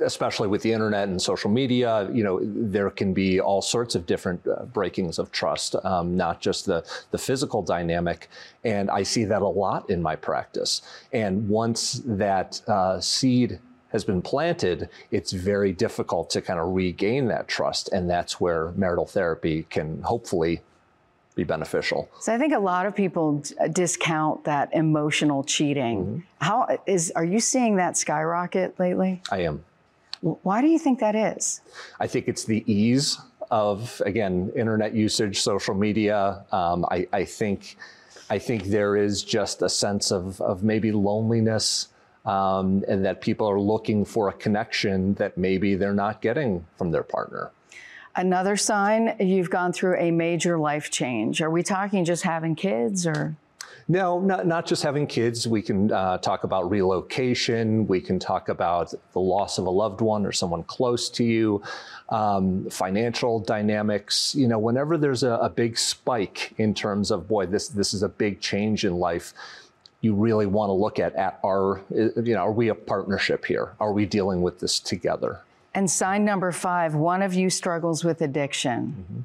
especially 0.00 0.46
with 0.48 0.62
the 0.62 0.72
internet 0.72 1.08
and 1.08 1.20
social 1.20 1.50
media 1.50 2.08
you 2.12 2.22
know 2.22 2.38
there 2.42 2.90
can 2.90 3.12
be 3.12 3.40
all 3.40 3.62
sorts 3.62 3.94
of 3.94 4.06
different 4.06 4.46
uh, 4.46 4.64
breakings 4.66 5.18
of 5.18 5.32
trust 5.32 5.74
um, 5.84 6.16
not 6.16 6.40
just 6.40 6.66
the 6.66 6.84
the 7.10 7.18
physical 7.18 7.62
dynamic. 7.62 8.28
And 8.62 8.90
i 8.90 9.02
see 9.02 9.24
that 9.24 9.42
a 9.42 9.48
lot 9.48 9.90
in 9.90 10.00
my 10.00 10.14
practice. 10.14 10.82
And 11.12 11.48
once 11.48 12.00
that 12.04 12.60
uh, 12.68 13.00
seed 13.00 13.58
has 13.92 14.04
been 14.04 14.22
planted, 14.22 14.88
it's 15.10 15.32
very 15.32 15.72
difficult 15.72 16.30
to 16.30 16.40
kind 16.40 16.60
of 16.60 16.74
regain 16.74 17.26
that 17.28 17.48
trust. 17.48 17.88
And 17.92 18.08
that's 18.08 18.40
where 18.40 18.72
marital 18.76 19.06
therapy 19.06 19.66
can 19.70 20.02
hopefully 20.02 20.62
be 21.36 21.44
beneficial. 21.44 22.08
So 22.20 22.34
I 22.34 22.38
think 22.38 22.52
a 22.52 22.58
lot 22.58 22.86
of 22.86 22.94
people 22.94 23.42
discount 23.72 24.44
that 24.44 24.68
emotional 24.72 25.44
cheating. 25.44 25.98
Mm-hmm. 25.98 26.18
How 26.40 26.78
is 26.86 27.12
are 27.16 27.24
you 27.24 27.40
seeing 27.40 27.76
that 27.76 27.96
skyrocket 27.96 28.78
lately? 28.78 29.22
I 29.30 29.42
am. 29.42 29.64
Why 30.20 30.60
do 30.60 30.66
you 30.66 30.78
think 30.78 30.98
that 31.00 31.14
is? 31.14 31.62
I 31.98 32.06
think 32.06 32.28
it's 32.28 32.44
the 32.44 32.62
ease 32.70 33.18
of 33.50 34.02
again 34.04 34.52
internet 34.54 34.94
usage, 34.94 35.40
social 35.40 35.74
media. 35.74 36.44
Um, 36.52 36.84
I, 36.90 37.06
I 37.12 37.24
think 37.24 37.76
I 38.28 38.38
think 38.38 38.64
there 38.64 38.96
is 38.96 39.22
just 39.22 39.62
a 39.62 39.68
sense 39.68 40.12
of 40.12 40.40
of 40.40 40.62
maybe 40.62 40.92
loneliness 40.92 41.88
um, 42.24 42.84
and 42.88 43.04
that 43.04 43.20
people 43.20 43.48
are 43.48 43.60
looking 43.60 44.04
for 44.04 44.28
a 44.28 44.32
connection 44.32 45.14
that 45.14 45.38
maybe 45.38 45.74
they're 45.74 45.94
not 45.94 46.20
getting 46.20 46.66
from 46.76 46.90
their 46.90 47.02
partner. 47.02 47.50
Another 48.16 48.56
sign 48.56 49.14
you've 49.20 49.50
gone 49.50 49.72
through 49.72 49.96
a 49.96 50.10
major 50.10 50.58
life 50.58 50.90
change. 50.90 51.40
Are 51.40 51.50
we 51.50 51.62
talking 51.62 52.04
just 52.04 52.24
having 52.24 52.54
kids 52.56 53.06
or? 53.06 53.36
No, 53.88 54.20
not, 54.20 54.46
not 54.46 54.66
just 54.66 54.84
having 54.84 55.06
kids. 55.06 55.48
We 55.48 55.62
can 55.62 55.90
uh, 55.90 56.18
talk 56.18 56.44
about 56.44 56.70
relocation. 56.70 57.88
We 57.88 58.00
can 58.00 58.20
talk 58.20 58.48
about 58.48 58.94
the 59.12 59.20
loss 59.20 59.58
of 59.58 59.66
a 59.66 59.70
loved 59.70 60.00
one 60.00 60.24
or 60.24 60.30
someone 60.30 60.62
close 60.62 61.08
to 61.10 61.24
you, 61.24 61.62
um, 62.08 62.68
financial 62.70 63.40
dynamics. 63.40 64.34
You 64.34 64.46
know, 64.46 64.60
whenever 64.60 64.96
there's 64.96 65.24
a, 65.24 65.32
a 65.32 65.48
big 65.48 65.76
spike 65.76 66.52
in 66.58 66.72
terms 66.72 67.10
of, 67.10 67.26
boy, 67.26 67.46
this, 67.46 67.68
this 67.68 67.92
is 67.92 68.04
a 68.04 68.08
big 68.08 68.40
change 68.40 68.84
in 68.84 68.94
life, 68.94 69.34
you 70.00 70.14
really 70.14 70.46
want 70.46 70.68
to 70.68 70.72
look 70.72 70.98
at, 70.98 71.14
at 71.14 71.38
our, 71.44 71.80
you 71.90 72.34
know, 72.34 72.40
are 72.40 72.52
we 72.52 72.68
a 72.68 72.74
partnership 72.74 73.44
here? 73.44 73.74
Are 73.80 73.92
we 73.92 74.06
dealing 74.06 74.42
with 74.42 74.60
this 74.60 74.80
together? 74.80 75.40
And 75.74 75.90
sign 75.90 76.24
number 76.24 76.52
five 76.52 76.94
one 76.94 77.22
of 77.22 77.34
you 77.34 77.50
struggles 77.50 78.04
with 78.04 78.20
addiction. 78.22 79.04
Mm-hmm. 79.04 79.20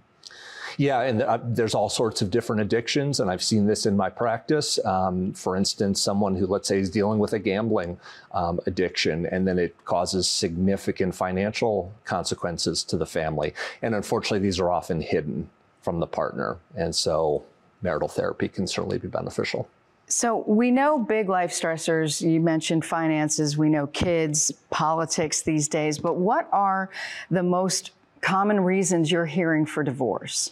Yeah, 0.77 1.01
and 1.01 1.21
uh, 1.21 1.39
there's 1.41 1.73
all 1.73 1.87
sorts 1.87 2.21
of 2.21 2.29
different 2.29 2.61
addictions, 2.61 3.21
and 3.21 3.31
I've 3.31 3.43
seen 3.43 3.65
this 3.65 3.85
in 3.85 3.95
my 3.95 4.09
practice. 4.09 4.77
Um, 4.83 5.31
for 5.31 5.55
instance, 5.55 6.01
someone 6.01 6.35
who, 6.35 6.47
let's 6.47 6.67
say, 6.67 6.79
is 6.79 6.89
dealing 6.89 7.17
with 7.17 7.31
a 7.31 7.39
gambling 7.39 7.97
um, 8.33 8.59
addiction, 8.65 9.25
and 9.27 9.47
then 9.47 9.57
it 9.57 9.85
causes 9.85 10.27
significant 10.27 11.15
financial 11.15 11.93
consequences 12.03 12.83
to 12.85 12.97
the 12.97 13.05
family. 13.05 13.53
And 13.81 13.95
unfortunately, 13.95 14.39
these 14.39 14.59
are 14.59 14.69
often 14.69 14.99
hidden 14.99 15.49
from 15.81 16.01
the 16.01 16.07
partner. 16.07 16.57
And 16.75 16.93
so 16.93 17.43
marital 17.81 18.09
therapy 18.09 18.49
can 18.49 18.67
certainly 18.67 18.97
be 18.97 19.07
beneficial. 19.07 19.69
So 20.07 20.43
we 20.47 20.69
know 20.69 20.99
big 20.99 21.29
life 21.29 21.51
stressors. 21.51 22.21
You 22.21 22.39
mentioned 22.39 22.85
finances, 22.85 23.57
we 23.57 23.69
know 23.69 23.87
kids, 23.87 24.51
politics 24.69 25.41
these 25.41 25.67
days, 25.67 25.97
but 25.97 26.17
what 26.17 26.47
are 26.51 26.89
the 27.31 27.41
most 27.41 27.91
common 28.21 28.59
reasons 28.59 29.11
you're 29.11 29.25
hearing 29.25 29.65
for 29.65 29.83
divorce? 29.83 30.51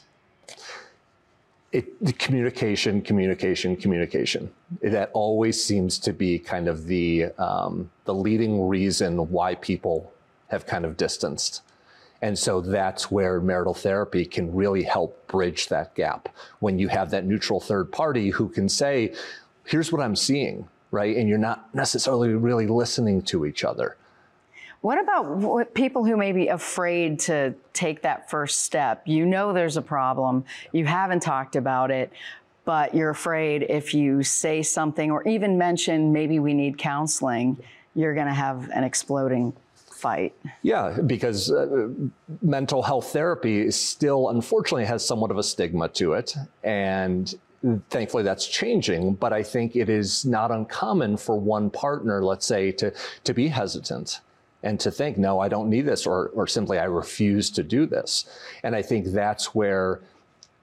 It, 1.72 2.18
communication, 2.20 3.02
communication, 3.02 3.76
communication. 3.76 4.52
That 4.82 5.10
always 5.14 5.64
seems 5.64 5.98
to 6.00 6.14
be 6.14 6.38
kind 6.38 6.68
of 6.68 6.86
the 6.86 7.26
um, 7.40 7.90
the 8.06 8.14
leading 8.14 8.68
reason 8.68 9.18
why 9.32 9.56
people 9.56 10.12
have 10.50 10.68
kind 10.68 10.86
of 10.86 10.98
distanced. 10.98 11.62
And 12.22 12.40
so 12.40 12.62
that's 12.62 13.12
where 13.12 13.42
marital 13.42 13.74
therapy 13.74 14.24
can 14.24 14.56
really 14.56 14.84
help 14.84 15.28
bridge 15.28 15.68
that 15.68 15.94
gap. 15.94 16.30
When 16.60 16.80
you 16.80 16.88
have 16.88 17.10
that 17.10 17.26
neutral 17.26 17.60
third 17.60 17.92
party 17.92 18.30
who 18.30 18.48
can 18.48 18.70
say, 18.70 19.14
here's 19.66 19.92
what 19.92 20.02
I'm 20.02 20.16
seeing, 20.16 20.68
right? 20.92 21.16
And 21.16 21.28
you're 21.28 21.38
not 21.38 21.74
necessarily 21.74 22.30
really 22.30 22.68
listening 22.68 23.22
to 23.24 23.46
each 23.46 23.64
other. 23.64 23.98
What 24.82 25.00
about 25.00 25.74
people 25.74 26.04
who 26.04 26.18
may 26.18 26.34
be 26.34 26.50
afraid 26.50 27.20
to 27.22 27.54
take 27.72 28.02
that 28.02 28.30
first 28.30 28.62
step? 28.62 29.04
You 29.06 29.26
know 29.26 29.54
there's 29.54 29.78
a 29.78 29.82
problem, 29.82 30.44
you 30.74 30.86
haven't 30.86 31.22
talked 31.22 31.56
about 31.56 31.90
it, 31.90 32.12
but 32.66 32.94
you're 32.94 33.10
afraid 33.10 33.64
if 33.64 33.94
you 33.94 34.24
say 34.24 34.62
something 34.62 35.10
or 35.10 35.26
even 35.28 35.58
mention 35.58 36.12
maybe 36.12 36.40
we 36.40 36.54
need 36.54 36.78
counseling, 36.78 37.58
you're 37.96 38.14
going 38.14 38.28
to 38.28 38.34
have 38.34 38.70
an 38.72 38.84
exploding 38.84 39.54
fight. 39.76 40.34
Yeah, 40.64 41.00
because 41.06 41.50
uh, 41.50 41.88
mental 42.42 42.84
health 42.84 43.14
therapy 43.14 43.72
still 43.72 44.30
unfortunately 44.30 44.86
has 44.86 45.06
somewhat 45.06 45.32
of 45.32 45.38
a 45.38 45.44
stigma 45.44 45.88
to 45.90 46.14
it. 46.14 46.36
And 46.64 47.34
thankfully 47.90 48.24
that's 48.24 48.48
changing 48.48 49.14
but 49.14 49.32
i 49.32 49.42
think 49.42 49.76
it 49.76 49.90
is 49.90 50.26
not 50.26 50.52
uncommon 50.52 51.16
for 51.16 51.40
one 51.40 51.70
partner 51.70 52.24
let's 52.24 52.46
say 52.46 52.72
to 52.72 52.94
to 53.24 53.34
be 53.34 53.48
hesitant 53.48 54.20
and 54.64 54.80
to 54.80 54.90
think, 54.90 55.18
no, 55.18 55.40
I 55.40 55.50
don't 55.50 55.70
need 55.70 55.82
this, 55.82 56.08
or, 56.08 56.30
or 56.30 56.48
simply 56.48 56.80
I 56.80 56.86
refuse 56.86 57.52
to 57.52 57.64
do 57.64 57.86
this. 57.86 58.26
And 58.64 58.76
I 58.76 58.82
think 58.82 59.08
that's 59.08 59.54
where, 59.54 60.00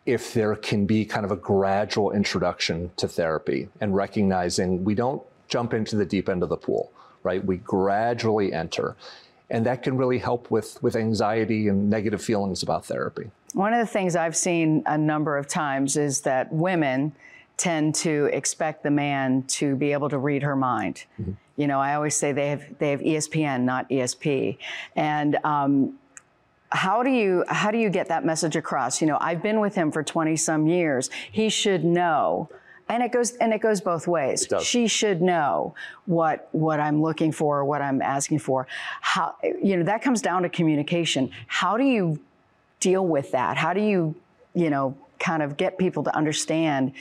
if 0.06 0.32
there 0.32 0.56
can 0.56 0.86
be 0.86 1.04
kind 1.04 1.26
of 1.26 1.30
a 1.30 1.36
gradual 1.36 2.10
introduction 2.12 2.90
to 2.96 3.06
therapy 3.06 3.68
and 3.80 3.94
recognizing 3.94 4.82
we 4.82 4.94
don't 4.94 5.22
jump 5.48 5.74
into 5.74 5.96
the 5.96 6.06
deep 6.06 6.28
end 6.28 6.42
of 6.42 6.48
the 6.48 6.56
pool, 6.56 6.90
right? 7.22 7.44
We 7.44 7.58
gradually 7.58 8.52
enter. 8.52 8.96
And 9.50 9.66
that 9.66 9.82
can 9.82 9.98
really 9.98 10.18
help 10.18 10.50
with, 10.50 10.82
with 10.82 10.96
anxiety 10.96 11.68
and 11.68 11.90
negative 11.90 12.22
feelings 12.22 12.62
about 12.62 12.86
therapy. 12.86 13.30
One 13.54 13.72
of 13.72 13.80
the 13.80 13.86
things 13.86 14.16
I've 14.16 14.36
seen 14.36 14.82
a 14.86 14.96
number 14.96 15.36
of 15.36 15.48
times 15.48 15.96
is 15.96 16.20
that 16.22 16.52
women 16.52 17.12
tend 17.56 17.94
to 17.94 18.26
expect 18.32 18.82
the 18.82 18.90
man 18.90 19.42
to 19.44 19.76
be 19.76 19.92
able 19.92 20.08
to 20.08 20.18
read 20.18 20.42
her 20.42 20.56
mind. 20.56 21.04
Mm-hmm. 21.20 21.32
You 21.56 21.66
know, 21.66 21.78
I 21.78 21.94
always 21.94 22.16
say 22.16 22.32
they 22.32 22.48
have 22.48 22.78
they 22.78 22.90
have 22.90 23.00
ESPN, 23.00 23.62
not 23.62 23.88
ESP, 23.88 24.58
and. 24.96 25.38
Um, 25.44 25.96
how 26.72 27.02
do 27.02 27.10
you 27.10 27.42
how 27.48 27.72
do 27.72 27.78
you 27.78 27.90
get 27.90 28.06
that 28.06 28.24
message 28.24 28.54
across? 28.54 29.00
You 29.00 29.08
know, 29.08 29.18
I've 29.20 29.42
been 29.42 29.58
with 29.58 29.74
him 29.74 29.90
for 29.90 30.04
20 30.04 30.36
some 30.36 30.68
years. 30.68 31.10
He 31.32 31.48
should 31.48 31.84
know 31.84 32.48
and 32.90 33.04
it 33.04 33.12
goes 33.12 33.36
and 33.36 33.54
it 33.54 33.60
goes 33.60 33.80
both 33.80 34.06
ways. 34.06 34.46
She 34.62 34.88
should 34.88 35.22
know 35.22 35.74
what 36.06 36.48
what 36.52 36.80
I'm 36.80 37.00
looking 37.00 37.32
for, 37.32 37.64
what 37.64 37.80
I'm 37.80 38.02
asking 38.02 38.40
for. 38.40 38.66
How 39.00 39.36
you 39.42 39.76
know 39.76 39.84
that 39.84 40.02
comes 40.02 40.20
down 40.20 40.42
to 40.42 40.48
communication. 40.48 41.30
How 41.46 41.76
do 41.76 41.84
you 41.84 42.20
deal 42.80 43.06
with 43.06 43.32
that? 43.32 43.56
How 43.56 43.72
do 43.72 43.80
you 43.80 44.14
you 44.54 44.70
know 44.70 44.96
kind 45.18 45.42
of 45.42 45.56
get 45.56 45.78
people 45.78 46.02
to 46.02 46.16
understand 46.16 46.92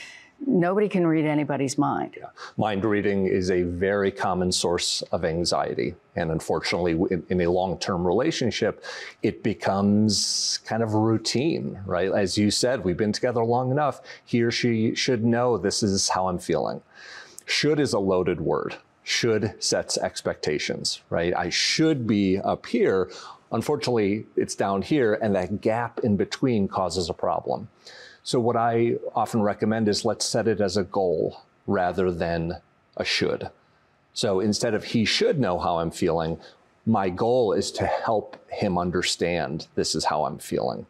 nobody 0.45 0.87
can 0.87 1.05
read 1.05 1.25
anybody's 1.25 1.77
mind. 1.77 2.15
Yeah. 2.17 2.27
Mind 2.57 2.85
reading 2.85 3.25
is 3.25 3.51
a 3.51 3.63
very 3.63 4.11
common 4.11 4.51
source 4.51 5.01
of 5.11 5.25
anxiety. 5.25 5.95
And 6.15 6.31
unfortunately, 6.31 6.93
in, 7.11 7.25
in 7.29 7.41
a 7.41 7.51
long 7.51 7.77
term 7.79 8.05
relationship, 8.05 8.83
it 9.21 9.43
becomes 9.43 10.59
kind 10.65 10.83
of 10.83 10.93
routine, 10.93 11.79
right? 11.85 12.11
As 12.11 12.37
you 12.37 12.51
said, 12.51 12.83
we've 12.83 12.97
been 12.97 13.13
together 13.13 13.43
long 13.43 13.71
enough. 13.71 14.01
He 14.25 14.43
or 14.43 14.51
she 14.51 14.95
should 14.95 15.23
know 15.23 15.57
this 15.57 15.83
is 15.83 16.09
how 16.09 16.27
I'm 16.27 16.39
feeling. 16.39 16.81
Should 17.45 17.79
is 17.79 17.93
a 17.93 17.99
loaded 17.99 18.41
word. 18.41 18.77
Should 19.03 19.55
sets 19.63 19.97
expectations, 19.97 21.01
right? 21.09 21.33
I 21.35 21.49
should 21.49 22.05
be 22.05 22.37
up 22.37 22.67
here. 22.67 23.09
Unfortunately, 23.51 24.25
it's 24.35 24.55
down 24.55 24.81
here, 24.81 25.15
and 25.15 25.35
that 25.35 25.61
gap 25.61 25.99
in 26.03 26.15
between 26.17 26.67
causes 26.67 27.09
a 27.09 27.13
problem. 27.13 27.67
So, 28.23 28.39
what 28.39 28.55
I 28.55 28.97
often 29.15 29.41
recommend 29.41 29.87
is 29.87 30.05
let's 30.05 30.25
set 30.25 30.47
it 30.47 30.61
as 30.61 30.77
a 30.77 30.83
goal 30.83 31.41
rather 31.65 32.11
than 32.11 32.57
a 32.97 33.03
should. 33.03 33.49
So, 34.13 34.39
instead 34.39 34.75
of 34.75 34.83
he 34.83 35.03
should 35.03 35.39
know 35.39 35.57
how 35.57 35.79
I'm 35.79 35.89
feeling, 35.89 36.39
my 36.85 37.09
goal 37.09 37.53
is 37.53 37.71
to 37.73 37.85
help 37.85 38.37
him 38.51 38.77
understand 38.77 39.67
this 39.75 39.95
is 39.95 40.05
how 40.05 40.25
I'm 40.25 40.37
feeling. 40.37 40.85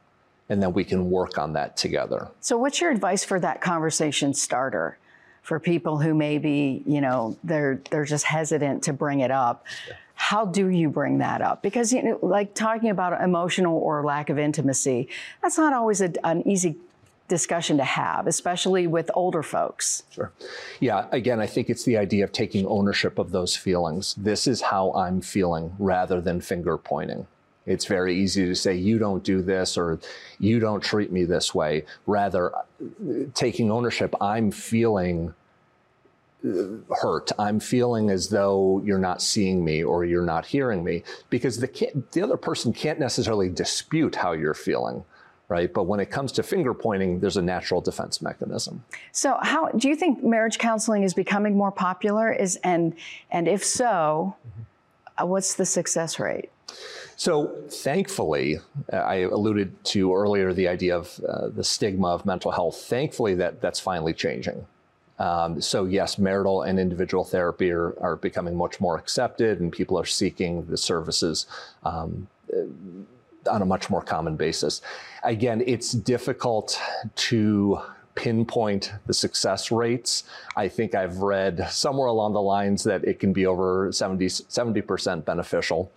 And 0.49 0.61
then 0.61 0.73
we 0.73 0.83
can 0.83 1.11
work 1.11 1.37
on 1.37 1.53
that 1.53 1.77
together. 1.77 2.27
So, 2.41 2.57
what's 2.57 2.81
your 2.81 2.91
advice 2.91 3.23
for 3.23 3.39
that 3.39 3.61
conversation 3.61 4.33
starter? 4.33 4.97
For 5.43 5.59
people 5.59 5.97
who 5.97 6.13
maybe, 6.13 6.83
you 6.85 6.99
know, 6.99 7.37
they're 7.43 7.81
they're 7.89 8.05
just 8.05 8.25
hesitant 8.25 8.83
to 8.83 8.93
bring 8.93 9.21
it 9.21 9.31
up. 9.31 9.65
Yeah 9.87 9.95
how 10.19 10.45
do 10.45 10.67
you 10.67 10.89
bring 10.89 11.19
that 11.19 11.41
up? 11.41 11.63
Because 11.63 11.93
you 11.93 12.03
know, 12.03 12.19
like 12.21 12.53
talking 12.53 12.89
about 12.89 13.19
emotional 13.21 13.77
or 13.77 14.03
lack 14.03 14.29
of 14.29 14.37
intimacy, 14.37 15.07
that's 15.41 15.57
not 15.57 15.71
always 15.71 16.01
a, 16.01 16.11
an 16.25 16.45
easy 16.45 16.75
discussion 17.29 17.77
to 17.77 17.85
have, 17.85 18.27
especially 18.27 18.85
with 18.85 19.09
older 19.13 19.41
folks. 19.41 20.03
Sure. 20.11 20.33
Yeah, 20.81 21.07
again, 21.13 21.39
I 21.39 21.47
think 21.47 21.69
it's 21.69 21.85
the 21.85 21.97
idea 21.97 22.25
of 22.25 22.33
taking 22.33 22.67
ownership 22.67 23.17
of 23.17 23.31
those 23.31 23.55
feelings. 23.55 24.13
This 24.15 24.45
is 24.45 24.59
how 24.61 24.91
I'm 24.91 25.21
feeling 25.21 25.73
rather 25.79 26.19
than 26.19 26.41
finger 26.41 26.77
pointing. 26.77 27.25
It's 27.65 27.85
very 27.85 28.13
easy 28.13 28.45
to 28.45 28.55
say, 28.55 28.75
you 28.75 28.99
don't 28.99 29.23
do 29.23 29.41
this 29.41 29.77
or 29.77 29.99
you 30.37 30.59
don't 30.59 30.83
treat 30.83 31.13
me 31.13 31.23
this 31.23 31.55
way. 31.55 31.85
Rather, 32.07 32.51
taking 33.35 33.71
ownership, 33.71 34.13
I'm 34.19 34.51
feeling 34.51 35.29
uh, 35.29 35.33
hurt. 37.01 37.31
I'm 37.37 37.59
feeling 37.59 38.09
as 38.09 38.29
though 38.29 38.81
you're 38.85 38.97
not 38.97 39.21
seeing 39.21 39.63
me 39.63 39.83
or 39.83 40.05
you're 40.05 40.25
not 40.25 40.45
hearing 40.45 40.83
me 40.83 41.03
because 41.29 41.59
the, 41.59 42.03
the 42.11 42.21
other 42.21 42.37
person 42.37 42.71
can't 42.71 42.99
necessarily 42.99 43.49
dispute 43.49 44.15
how 44.15 44.31
you're 44.31 44.53
feeling 44.53 45.03
right? 45.49 45.73
But 45.73 45.83
when 45.83 45.99
it 45.99 46.11
comes 46.11 46.31
to 46.33 46.43
finger 46.43 46.73
pointing, 46.73 47.19
there's 47.19 47.35
a 47.35 47.41
natural 47.41 47.81
defense 47.81 48.21
mechanism. 48.21 48.83
So, 49.11 49.37
how 49.41 49.69
do 49.69 49.89
you 49.89 49.95
think 49.95 50.23
marriage 50.23 50.59
counseling 50.59 51.03
is 51.03 51.13
becoming 51.13 51.57
more 51.57 51.71
popular? 51.71 52.31
Is 52.31 52.57
and 52.63 52.95
and 53.31 53.47
if 53.47 53.65
so, 53.65 54.35
mm-hmm. 54.47 55.27
what's 55.27 55.55
the 55.55 55.65
success 55.65 56.19
rate? 56.19 56.51
So, 57.15 57.53
thankfully, 57.67 58.59
I 58.93 59.15
alluded 59.15 59.83
to 59.85 60.13
earlier 60.13 60.53
the 60.53 60.67
idea 60.67 60.95
of 60.95 61.19
uh, 61.27 61.49
the 61.49 61.63
stigma 61.63 62.09
of 62.09 62.25
mental 62.25 62.51
health. 62.51 62.77
Thankfully, 62.77 63.33
that 63.35 63.59
that's 63.59 63.79
finally 63.79 64.13
changing. 64.13 64.65
Um, 65.19 65.61
so 65.61 65.85
yes, 65.85 66.17
marital 66.17 66.63
and 66.63 66.79
individual 66.79 67.25
therapy 67.25 67.71
are, 67.71 67.93
are, 67.99 68.15
becoming 68.15 68.55
much 68.55 68.79
more 68.79 68.97
accepted, 68.97 69.59
and 69.59 69.71
people 69.71 69.99
are 69.99 70.05
seeking 70.05 70.65
the 70.67 70.77
services 70.77 71.45
um, 71.83 72.27
on 73.49 73.61
a 73.61 73.65
much 73.65 73.89
more 73.89 74.01
common 74.01 74.37
basis. 74.37 74.81
Again, 75.23 75.61
it's 75.65 75.91
difficult 75.91 76.79
to 77.15 77.81
pinpoint 78.15 78.91
the 79.07 79.13
success 79.13 79.71
rates. 79.71 80.23
I 80.55 80.67
think 80.67 80.95
I've 80.95 81.17
read 81.17 81.67
somewhere 81.69 82.07
along 82.07 82.33
the 82.33 82.41
lines 82.41 82.83
that 82.83 83.03
it 83.03 83.19
can 83.19 83.33
be 83.33 83.45
over 83.45 83.91
70, 83.91 84.25
70% 84.25 85.25
beneficial. 85.25 85.91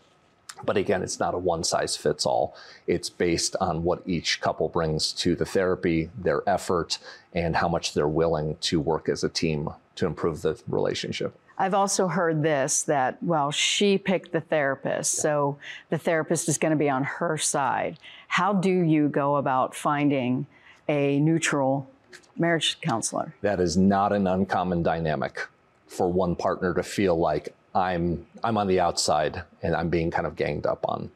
But 0.65 0.77
again, 0.77 1.03
it's 1.03 1.19
not 1.19 1.35
a 1.35 1.39
one 1.39 1.65
size 1.65 1.97
fits 1.97 2.27
all. 2.27 2.55
It's 2.87 3.11
based 3.11 3.57
on 3.61 3.85
what 3.85 4.03
each 4.07 4.41
couple 4.41 4.69
brings 4.69 5.13
to 5.15 5.35
the 5.35 5.45
therapy, 5.45 6.11
their 6.17 6.43
effort, 6.49 6.99
and 7.33 7.57
how 7.57 7.69
much 7.69 7.95
they're 7.95 8.09
willing 8.09 8.57
to 8.63 8.81
work 8.81 9.09
as 9.09 9.25
a 9.25 9.29
team 9.29 9.69
to 9.97 10.07
improve 10.07 10.43
the 10.43 10.61
relationship. 10.69 11.35
I've 11.59 11.75
also 11.75 12.09
heard 12.09 12.43
this 12.43 12.83
that, 12.85 13.23
well, 13.23 13.51
she 13.51 13.99
picked 13.99 14.33
the 14.33 14.41
therapist, 14.41 15.17
so 15.17 15.59
the 15.91 15.99
therapist 15.99 16.49
is 16.49 16.59
going 16.59 16.71
to 16.71 16.79
be 16.79 16.89
on 16.89 17.05
her 17.05 17.37
side. 17.37 17.99
How 18.29 18.53
do 18.53 18.71
you 18.71 19.09
go 19.09 19.37
about 19.37 19.75
finding 19.75 20.47
a 20.89 21.21
neutral 21.21 21.89
marriage 22.37 22.81
counselor? 22.81 23.35
That 23.43 23.61
is 23.61 23.77
not 23.77 24.13
an 24.13 24.27
uncommon 24.27 24.83
dynamic 24.83 25.47
for 25.87 26.09
one 26.11 26.35
partner 26.35 26.73
to 26.75 26.83
feel 26.83 27.17
like 27.17 27.55
I'm 27.75 28.27
I'm 28.45 28.57
on 28.59 28.67
the 28.67 28.81
outside 28.81 29.43
and 29.63 29.75
I'm 29.75 29.89
being 29.89 30.11
kind 30.11 30.27
of 30.27 30.37
ganged 30.37 30.67
up 30.67 30.85
on. 30.89 31.11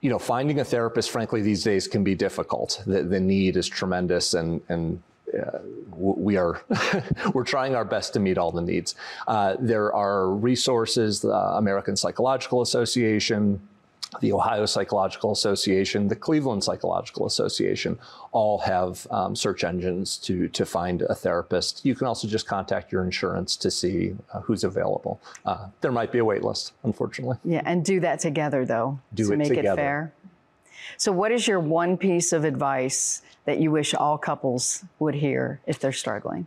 You 0.00 0.10
know, 0.10 0.18
finding 0.18 0.60
a 0.60 0.64
therapist, 0.64 1.10
frankly, 1.10 1.42
these 1.42 1.64
days 1.64 1.88
can 1.88 2.04
be 2.04 2.14
difficult. 2.14 2.82
The, 2.86 3.02
the 3.02 3.18
need 3.18 3.56
is 3.56 3.66
tremendous, 3.66 4.34
and 4.34 4.60
and 4.68 5.02
uh, 5.36 5.58
we 5.90 6.36
are 6.36 6.62
we're 7.34 7.44
trying 7.44 7.74
our 7.74 7.84
best 7.84 8.12
to 8.12 8.20
meet 8.20 8.38
all 8.38 8.52
the 8.52 8.62
needs. 8.62 8.94
Uh, 9.26 9.56
there 9.58 9.92
are 9.92 10.30
resources, 10.30 11.20
the 11.20 11.34
American 11.34 11.96
Psychological 11.96 12.62
Association, 12.62 13.60
the 14.20 14.32
Ohio 14.32 14.66
Psychological 14.66 15.32
Association, 15.32 16.08
the 16.08 16.16
Cleveland 16.16 16.64
Psychological 16.64 17.26
Association, 17.26 17.98
all 18.32 18.58
have 18.58 19.06
um, 19.10 19.36
search 19.36 19.64
engines 19.64 20.16
to 20.18 20.48
to 20.48 20.64
find 20.64 21.02
a 21.02 21.14
therapist. 21.14 21.84
You 21.84 21.94
can 21.94 22.06
also 22.06 22.26
just 22.26 22.46
contact 22.46 22.90
your 22.90 23.04
insurance 23.04 23.56
to 23.56 23.70
see 23.70 24.14
uh, 24.32 24.40
who's 24.40 24.64
available. 24.64 25.20
Uh, 25.44 25.68
there 25.80 25.92
might 25.92 26.12
be 26.12 26.18
a 26.18 26.24
wait 26.24 26.42
list, 26.42 26.72
unfortunately. 26.84 27.36
Yeah, 27.44 27.62
and 27.64 27.84
do 27.84 28.00
that 28.00 28.20
together 28.20 28.64
though 28.64 28.98
Do 29.14 29.26
to 29.26 29.32
it 29.34 29.36
make 29.36 29.48
together. 29.48 29.72
it 29.72 29.76
fair. 29.76 30.12
So, 30.96 31.12
what 31.12 31.30
is 31.32 31.46
your 31.46 31.60
one 31.60 31.96
piece 31.96 32.32
of 32.32 32.44
advice 32.44 33.22
that 33.44 33.58
you 33.58 33.70
wish 33.70 33.94
all 33.94 34.18
couples 34.18 34.84
would 34.98 35.14
hear 35.14 35.60
if 35.66 35.78
they're 35.78 35.92
struggling? 35.92 36.46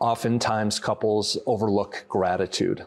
Oftentimes, 0.00 0.78
couples 0.78 1.38
overlook 1.46 2.04
gratitude. 2.08 2.84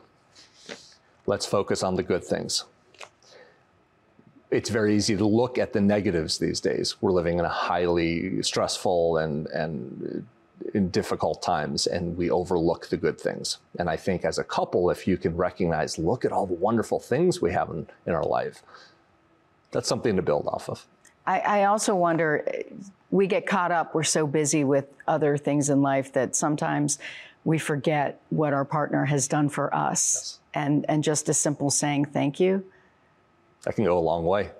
Let's 1.25 1.45
focus 1.45 1.83
on 1.83 1.95
the 1.95 2.03
good 2.03 2.23
things. 2.23 2.63
It's 4.49 4.69
very 4.69 4.95
easy 4.95 5.17
to 5.17 5.25
look 5.25 5.57
at 5.57 5.73
the 5.73 5.81
negatives 5.81 6.37
these 6.37 6.61
days. 6.61 6.95
We're 7.01 7.11
living 7.11 7.39
in 7.39 7.45
a 7.45 7.49
highly 7.49 8.41
stressful 8.41 9.17
and, 9.17 9.47
and 9.47 10.25
in 10.73 10.89
difficult 10.89 11.41
times, 11.41 11.87
and 11.87 12.15
we 12.17 12.29
overlook 12.29 12.87
the 12.87 12.97
good 12.97 13.19
things. 13.19 13.57
And 13.79 13.89
I 13.89 13.97
think 13.97 14.25
as 14.25 14.37
a 14.37 14.43
couple, 14.43 14.89
if 14.89 15.07
you 15.07 15.17
can 15.17 15.35
recognize, 15.35 15.97
look 15.97 16.25
at 16.25 16.31
all 16.31 16.45
the 16.45 16.53
wonderful 16.53 16.99
things 16.99 17.41
we 17.41 17.51
have 17.51 17.69
in, 17.69 17.87
in 18.05 18.13
our 18.13 18.23
life, 18.23 18.63
that's 19.71 19.87
something 19.87 20.15
to 20.15 20.21
build 20.21 20.47
off 20.47 20.69
of. 20.69 20.85
I, 21.25 21.39
I 21.39 21.63
also 21.65 21.93
wonder, 21.95 22.43
eh, 22.47 22.63
we 23.11 23.27
get 23.27 23.45
caught 23.45 23.71
up, 23.71 23.93
we're 23.93 24.03
so 24.03 24.25
busy 24.25 24.63
with 24.63 24.85
other 25.07 25.37
things 25.37 25.69
in 25.69 25.81
life 25.81 26.13
that 26.13 26.35
sometimes 26.35 26.99
we 27.43 27.57
forget 27.57 28.21
what 28.29 28.53
our 28.53 28.65
partner 28.65 29.05
has 29.05 29.27
done 29.27 29.49
for 29.49 29.73
us. 29.73 30.39
And, 30.53 30.85
and 30.89 31.03
just 31.03 31.29
a 31.29 31.33
simple 31.33 31.69
saying 31.69 32.05
thank 32.05 32.39
you. 32.39 32.65
That 33.63 33.75
can 33.75 33.85
go 33.85 33.97
a 33.97 33.99
long 33.99 34.25
way. 34.25 34.51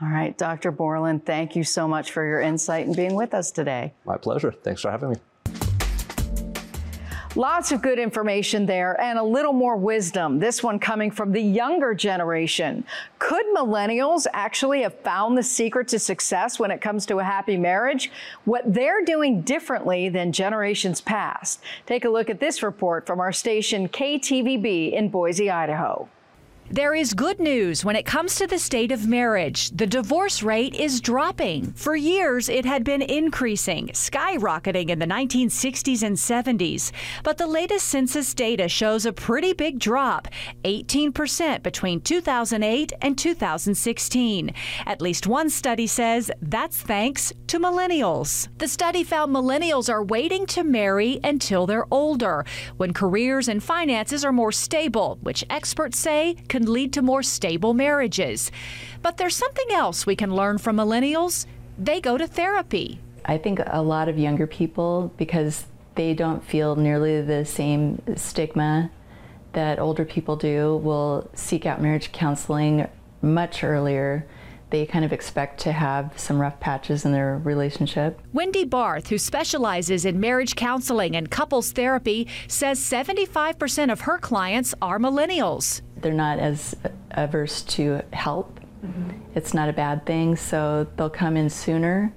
All 0.00 0.08
right, 0.08 0.36
Dr. 0.38 0.70
Borland, 0.70 1.26
thank 1.26 1.56
you 1.56 1.64
so 1.64 1.88
much 1.88 2.12
for 2.12 2.24
your 2.24 2.40
insight 2.40 2.86
and 2.86 2.94
being 2.94 3.14
with 3.14 3.34
us 3.34 3.50
today. 3.50 3.92
My 4.04 4.16
pleasure. 4.16 4.52
Thanks 4.52 4.82
for 4.82 4.90
having 4.90 5.10
me. 5.10 5.16
Lots 7.34 7.72
of 7.72 7.82
good 7.82 7.98
information 7.98 8.64
there 8.64 9.00
and 9.00 9.18
a 9.18 9.22
little 9.22 9.52
more 9.52 9.76
wisdom. 9.76 10.38
This 10.38 10.62
one 10.62 10.78
coming 10.78 11.10
from 11.10 11.30
the 11.30 11.40
younger 11.40 11.94
generation. 11.94 12.84
Could 13.18 13.44
millennials 13.54 14.26
actually 14.32 14.82
have 14.82 14.98
found 15.00 15.36
the 15.36 15.42
secret 15.42 15.88
to 15.88 15.98
success 15.98 16.58
when 16.58 16.70
it 16.70 16.80
comes 16.80 17.04
to 17.06 17.18
a 17.18 17.24
happy 17.24 17.56
marriage? 17.56 18.10
What 18.44 18.72
they're 18.72 19.04
doing 19.04 19.42
differently 19.42 20.08
than 20.08 20.32
generations 20.32 21.00
past. 21.00 21.60
Take 21.86 22.04
a 22.04 22.08
look 22.08 22.30
at 22.30 22.40
this 22.40 22.62
report 22.62 23.06
from 23.06 23.20
our 23.20 23.32
station 23.32 23.88
KTVB 23.88 24.92
in 24.92 25.08
Boise, 25.08 25.50
Idaho. 25.50 26.08
There 26.70 26.94
is 26.94 27.14
good 27.14 27.40
news 27.40 27.82
when 27.82 27.96
it 27.96 28.04
comes 28.04 28.34
to 28.34 28.46
the 28.46 28.58
state 28.58 28.92
of 28.92 29.08
marriage. 29.08 29.70
The 29.70 29.86
divorce 29.86 30.42
rate 30.42 30.74
is 30.74 31.00
dropping. 31.00 31.72
For 31.72 31.96
years, 31.96 32.50
it 32.50 32.66
had 32.66 32.84
been 32.84 33.00
increasing, 33.00 33.88
skyrocketing 33.88 34.90
in 34.90 34.98
the 34.98 35.06
1960s 35.06 36.02
and 36.02 36.14
70s. 36.14 36.92
But 37.22 37.38
the 37.38 37.46
latest 37.46 37.88
census 37.88 38.34
data 38.34 38.68
shows 38.68 39.06
a 39.06 39.14
pretty 39.14 39.54
big 39.54 39.78
drop 39.78 40.28
18% 40.64 41.62
between 41.62 42.02
2008 42.02 42.92
and 43.00 43.16
2016. 43.16 44.52
At 44.84 45.00
least 45.00 45.26
one 45.26 45.48
study 45.48 45.86
says 45.86 46.30
that's 46.42 46.76
thanks 46.76 47.32
to 47.46 47.58
millennials. 47.58 48.48
The 48.58 48.68
study 48.68 49.04
found 49.04 49.34
millennials 49.34 49.88
are 49.88 50.04
waiting 50.04 50.44
to 50.48 50.64
marry 50.64 51.18
until 51.24 51.66
they're 51.66 51.86
older, 51.90 52.44
when 52.76 52.92
careers 52.92 53.48
and 53.48 53.62
finances 53.62 54.22
are 54.22 54.32
more 54.32 54.52
stable, 54.52 55.16
which 55.22 55.46
experts 55.48 55.98
say 55.98 56.36
can 56.58 56.72
lead 56.72 56.92
to 56.92 57.02
more 57.02 57.22
stable 57.22 57.72
marriages. 57.72 58.50
But 59.00 59.16
there's 59.16 59.36
something 59.36 59.70
else 59.70 60.06
we 60.06 60.16
can 60.16 60.34
learn 60.34 60.58
from 60.58 60.76
millennials. 60.76 61.46
They 61.78 62.00
go 62.00 62.18
to 62.18 62.26
therapy. 62.26 63.00
I 63.24 63.38
think 63.38 63.60
a 63.64 63.82
lot 63.82 64.08
of 64.08 64.18
younger 64.18 64.46
people, 64.46 65.12
because 65.16 65.66
they 65.94 66.14
don't 66.14 66.44
feel 66.44 66.74
nearly 66.74 67.22
the 67.22 67.44
same 67.44 68.02
stigma 68.16 68.90
that 69.52 69.78
older 69.78 70.04
people 70.04 70.34
do, 70.34 70.78
will 70.78 71.30
seek 71.34 71.64
out 71.64 71.80
marriage 71.80 72.10
counseling 72.10 72.88
much 73.22 73.62
earlier. 73.62 74.26
They 74.70 74.84
kind 74.84 75.04
of 75.04 75.12
expect 75.12 75.60
to 75.60 75.72
have 75.72 76.12
some 76.16 76.40
rough 76.40 76.60
patches 76.60 77.04
in 77.04 77.12
their 77.12 77.38
relationship. 77.38 78.20
Wendy 78.32 78.64
Barth, 78.64 79.08
who 79.08 79.16
specializes 79.16 80.04
in 80.04 80.20
marriage 80.20 80.56
counseling 80.56 81.16
and 81.16 81.30
couples 81.30 81.72
therapy, 81.72 82.26
says 82.48 82.78
75% 82.80 83.90
of 83.90 84.02
her 84.02 84.18
clients 84.18 84.74
are 84.82 84.98
millennials. 84.98 85.80
They're 86.00 86.12
not 86.12 86.38
as 86.38 86.76
averse 87.10 87.62
to 87.62 88.02
help. 88.12 88.60
Mm-hmm. 88.84 89.10
It's 89.34 89.54
not 89.54 89.68
a 89.68 89.72
bad 89.72 90.06
thing, 90.06 90.36
so 90.36 90.86
they'll 90.96 91.10
come 91.10 91.36
in 91.36 91.50
sooner 91.50 92.12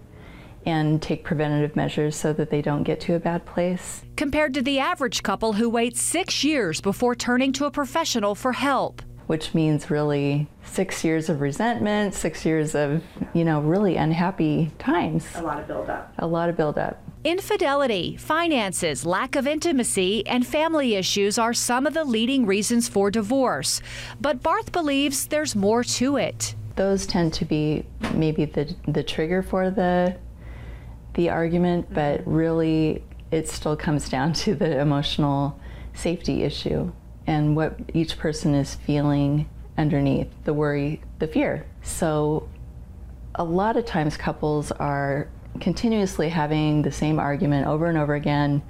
and 0.65 1.01
take 1.01 1.23
preventative 1.23 1.75
measures 1.75 2.15
so 2.15 2.33
that 2.33 2.51
they 2.51 2.61
don't 2.61 2.83
get 2.83 2.99
to 3.01 3.15
a 3.15 3.19
bad 3.19 3.45
place. 3.45 4.03
Compared 4.15 4.53
to 4.53 4.61
the 4.61 4.79
average 4.79 5.23
couple 5.23 5.53
who 5.53 5.69
waits 5.69 6.01
six 6.01 6.43
years 6.43 6.81
before 6.81 7.15
turning 7.15 7.51
to 7.53 7.65
a 7.65 7.71
professional 7.71 8.35
for 8.35 8.53
help. 8.53 9.01
Which 9.31 9.53
means 9.53 9.89
really 9.89 10.49
six 10.65 11.05
years 11.05 11.29
of 11.29 11.39
resentment, 11.39 12.13
six 12.13 12.45
years 12.45 12.75
of, 12.75 13.01
you 13.33 13.45
know, 13.45 13.61
really 13.61 13.95
unhappy 13.95 14.71
times. 14.77 15.25
A 15.35 15.41
lot 15.41 15.61
of 15.61 15.67
buildup. 15.67 16.13
A 16.17 16.27
lot 16.27 16.49
of 16.49 16.57
buildup. 16.57 17.01
Infidelity, 17.23 18.17
finances, 18.17 19.05
lack 19.05 19.37
of 19.37 19.47
intimacy, 19.47 20.27
and 20.27 20.45
family 20.45 20.95
issues 20.95 21.39
are 21.39 21.53
some 21.53 21.87
of 21.87 21.93
the 21.93 22.03
leading 22.03 22.45
reasons 22.45 22.89
for 22.89 23.09
divorce. 23.09 23.81
But 24.19 24.43
Barth 24.43 24.73
believes 24.73 25.27
there's 25.27 25.55
more 25.55 25.85
to 25.85 26.17
it. 26.17 26.53
Those 26.75 27.05
tend 27.05 27.31
to 27.35 27.45
be 27.45 27.85
maybe 28.13 28.43
the, 28.43 28.75
the 28.85 29.01
trigger 29.01 29.41
for 29.41 29.69
the, 29.69 30.17
the 31.13 31.29
argument, 31.29 31.85
mm-hmm. 31.85 31.95
but 31.95 32.27
really 32.27 33.01
it 33.31 33.47
still 33.47 33.77
comes 33.77 34.09
down 34.09 34.33
to 34.33 34.55
the 34.55 34.77
emotional 34.77 35.57
safety 35.93 36.43
issue 36.43 36.91
and 37.31 37.55
what 37.55 37.79
each 37.93 38.17
person 38.17 38.53
is 38.53 38.75
feeling 38.75 39.49
underneath 39.77 40.27
the 40.43 40.53
worry, 40.53 41.01
the 41.19 41.27
fear. 41.27 41.65
So, 41.81 42.49
a 43.35 43.43
lot 43.45 43.77
of 43.77 43.85
times 43.85 44.17
couples 44.17 44.71
are 44.73 45.29
continuously 45.61 46.27
having 46.27 46.81
the 46.81 46.91
same 46.91 47.19
argument 47.19 47.67
over 47.67 47.85
and 47.85 47.97
over 47.97 48.15
again 48.15 48.61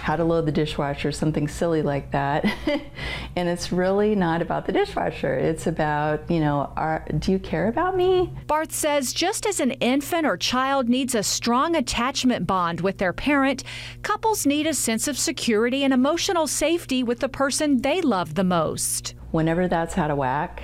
how 0.00 0.16
to 0.16 0.24
load 0.24 0.46
the 0.46 0.52
dishwasher, 0.52 1.12
something 1.12 1.48
silly 1.48 1.82
like 1.82 2.12
that. 2.12 2.44
and 3.36 3.48
it's 3.48 3.72
really 3.72 4.14
not 4.14 4.40
about 4.40 4.64
the 4.64 4.72
dishwasher. 4.72 5.34
It's 5.34 5.66
about, 5.66 6.30
you 6.30 6.40
know, 6.40 6.72
are, 6.76 7.04
do 7.18 7.32
you 7.32 7.38
care 7.38 7.68
about 7.68 7.96
me? 7.96 8.32
Barth 8.46 8.72
says 8.72 9.12
just 9.12 9.44
as 9.44 9.60
an 9.60 9.72
infant 9.72 10.24
or 10.24 10.36
child 10.36 10.88
needs 10.88 11.14
a 11.14 11.22
strong 11.22 11.76
attachment 11.76 12.46
bond 12.46 12.80
with 12.80 12.98
their 12.98 13.12
parent, 13.12 13.64
couples 14.02 14.46
need 14.46 14.66
a 14.66 14.74
sense 14.74 15.08
of 15.08 15.18
security 15.18 15.84
and 15.84 15.92
emotional 15.92 16.46
safety 16.46 17.02
with 17.02 17.18
the 17.18 17.28
person 17.28 17.82
they 17.82 18.00
love 18.00 18.34
the 18.34 18.44
most. 18.44 19.14
Whenever 19.32 19.68
that's 19.68 19.98
out 19.98 20.10
of 20.10 20.16
whack, 20.16 20.62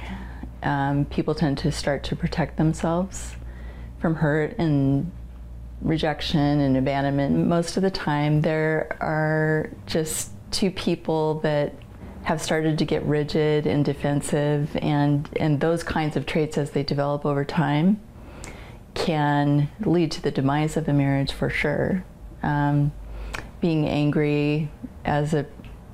um, 0.62 1.04
people 1.06 1.34
tend 1.34 1.58
to 1.58 1.70
start 1.70 2.02
to 2.04 2.16
protect 2.16 2.56
themselves 2.56 3.36
from 3.98 4.14
hurt 4.14 4.56
and 4.58 5.10
rejection 5.84 6.60
and 6.60 6.76
abandonment. 6.76 7.46
Most 7.46 7.76
of 7.76 7.82
the 7.82 7.90
time, 7.90 8.40
there 8.40 8.96
are 9.00 9.70
just 9.86 10.30
two 10.50 10.70
people 10.70 11.40
that 11.40 11.74
have 12.24 12.40
started 12.40 12.78
to 12.78 12.84
get 12.84 13.04
rigid 13.04 13.66
and 13.66 13.84
defensive, 13.84 14.76
and, 14.80 15.28
and 15.36 15.60
those 15.60 15.82
kinds 15.82 16.16
of 16.16 16.26
traits, 16.26 16.58
as 16.58 16.70
they 16.70 16.82
develop 16.82 17.24
over 17.24 17.44
time, 17.44 18.00
can 18.94 19.68
lead 19.80 20.10
to 20.10 20.22
the 20.22 20.30
demise 20.30 20.76
of 20.76 20.88
a 20.88 20.92
marriage 20.92 21.32
for 21.32 21.50
sure. 21.50 22.04
Um, 22.42 22.92
being 23.60 23.86
angry 23.86 24.70
as 25.04 25.34
a 25.34 25.46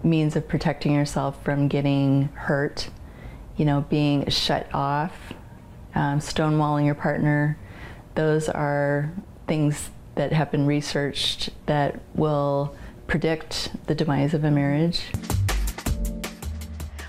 means 0.03 0.37
of 0.37 0.49
protecting 0.49 0.93
yourself 0.95 1.43
from 1.45 1.69
getting 1.69 2.29
hurt 2.35 2.89
you 3.61 3.67
know, 3.67 3.83
being 3.91 4.27
shut 4.31 4.67
off, 4.73 5.35
um, 5.95 6.19
stonewalling 6.19 6.87
your 6.87 6.95
partner, 6.95 7.59
those 8.15 8.49
are 8.49 9.13
things 9.51 9.91
that 10.15 10.33
have 10.33 10.49
been 10.53 10.65
researched 10.65 11.51
that 11.67 11.99
will 12.15 12.73
predict 13.09 13.73
the 13.89 13.95
demise 13.97 14.33
of 14.33 14.45
a 14.45 14.51
marriage. 14.51 15.03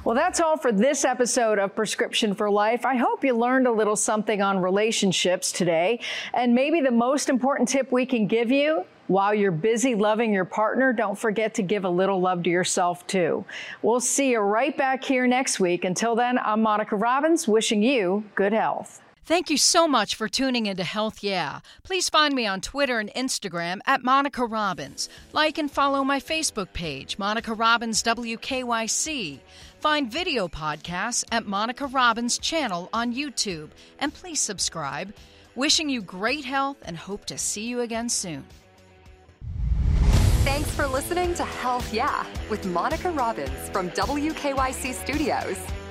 Well, 0.04 0.16
that's 0.16 0.40
all 0.40 0.58
for 0.58 0.72
this 0.72 1.06
episode 1.06 1.60
of 1.60 1.76
Prescription 1.76 2.34
for 2.34 2.50
Life. 2.50 2.84
I 2.84 2.96
hope 2.96 3.24
you 3.24 3.38
learned 3.38 3.68
a 3.68 3.72
little 3.72 3.96
something 3.96 4.42
on 4.42 4.58
relationships 4.58 5.52
today. 5.52 6.00
And 6.34 6.56
maybe 6.56 6.82
the 6.82 6.90
most 6.90 7.30
important 7.30 7.70
tip 7.70 7.92
we 7.92 8.08
can 8.08 8.26
give 8.26 8.50
you 8.50 8.86
while 9.06 9.36
you're 9.36 9.52
busy 9.52 9.94
loving 9.94 10.34
your 10.34 10.46
partner, 10.46 10.94
don't 10.94 11.20
forget 11.20 11.54
to 11.54 11.62
give 11.62 11.86
a 11.86 11.90
little 11.90 12.20
love 12.20 12.42
to 12.42 12.50
yourself 12.50 13.06
too. 13.06 13.46
We'll 13.84 14.00
see 14.00 14.32
you 14.32 14.40
right 14.40 14.76
back 14.76 15.04
here 15.04 15.28
next 15.28 15.60
week. 15.60 15.86
Until 15.86 16.16
then, 16.16 16.40
I'm 16.40 16.64
Monica 16.64 16.96
Robbins, 16.96 17.48
wishing 17.48 17.84
you 17.84 18.24
good 18.34 18.54
health. 18.54 19.00
Thank 19.24 19.52
you 19.52 19.58
so 19.58 19.88
much 19.88 20.16
for 20.16 20.28
tuning 20.28 20.66
into 20.66 20.84
Health 20.84 21.24
Yeah. 21.24 21.60
Please 21.84 22.10
find 22.10 22.34
me 22.34 22.48
on 22.48 22.60
Twitter 22.60 23.00
and 23.00 23.12
Instagram 23.14 23.80
at 23.86 24.04
Monica 24.04 24.44
Robbins. 24.44 25.10
Like 25.32 25.60
and 25.60 25.70
follow 25.70 26.04
my 26.04 26.20
Facebook 26.20 26.74
page, 26.74 27.20
Monica 27.20 27.54
Robbins 27.54 28.02
WKYC. 28.02 29.40
Find 29.80 30.12
video 30.12 30.48
podcasts 30.48 31.24
at 31.32 31.46
Monica 31.46 31.86
Robbins' 31.86 32.40
channel 32.40 32.90
on 32.94 33.14
YouTube. 33.14 33.70
And 34.00 34.12
please 34.12 34.40
subscribe. 34.40 35.14
Wishing 35.54 35.88
you 35.88 36.02
great 36.02 36.44
health 36.44 36.78
and 36.82 36.98
hope 36.98 37.26
to 37.26 37.38
see 37.38 37.68
you 37.68 37.82
again 37.82 38.10
soon. 38.10 38.44
Thanks 40.44 40.72
for 40.72 40.88
listening 40.88 41.36
to 41.36 41.44
Health 41.44 41.94
Yeah 41.94 42.26
with 42.50 42.66
Monica 42.66 43.12
Robbins 43.12 43.70
from 43.70 43.92
WKYC 43.92 44.94
Studios. 44.96 45.58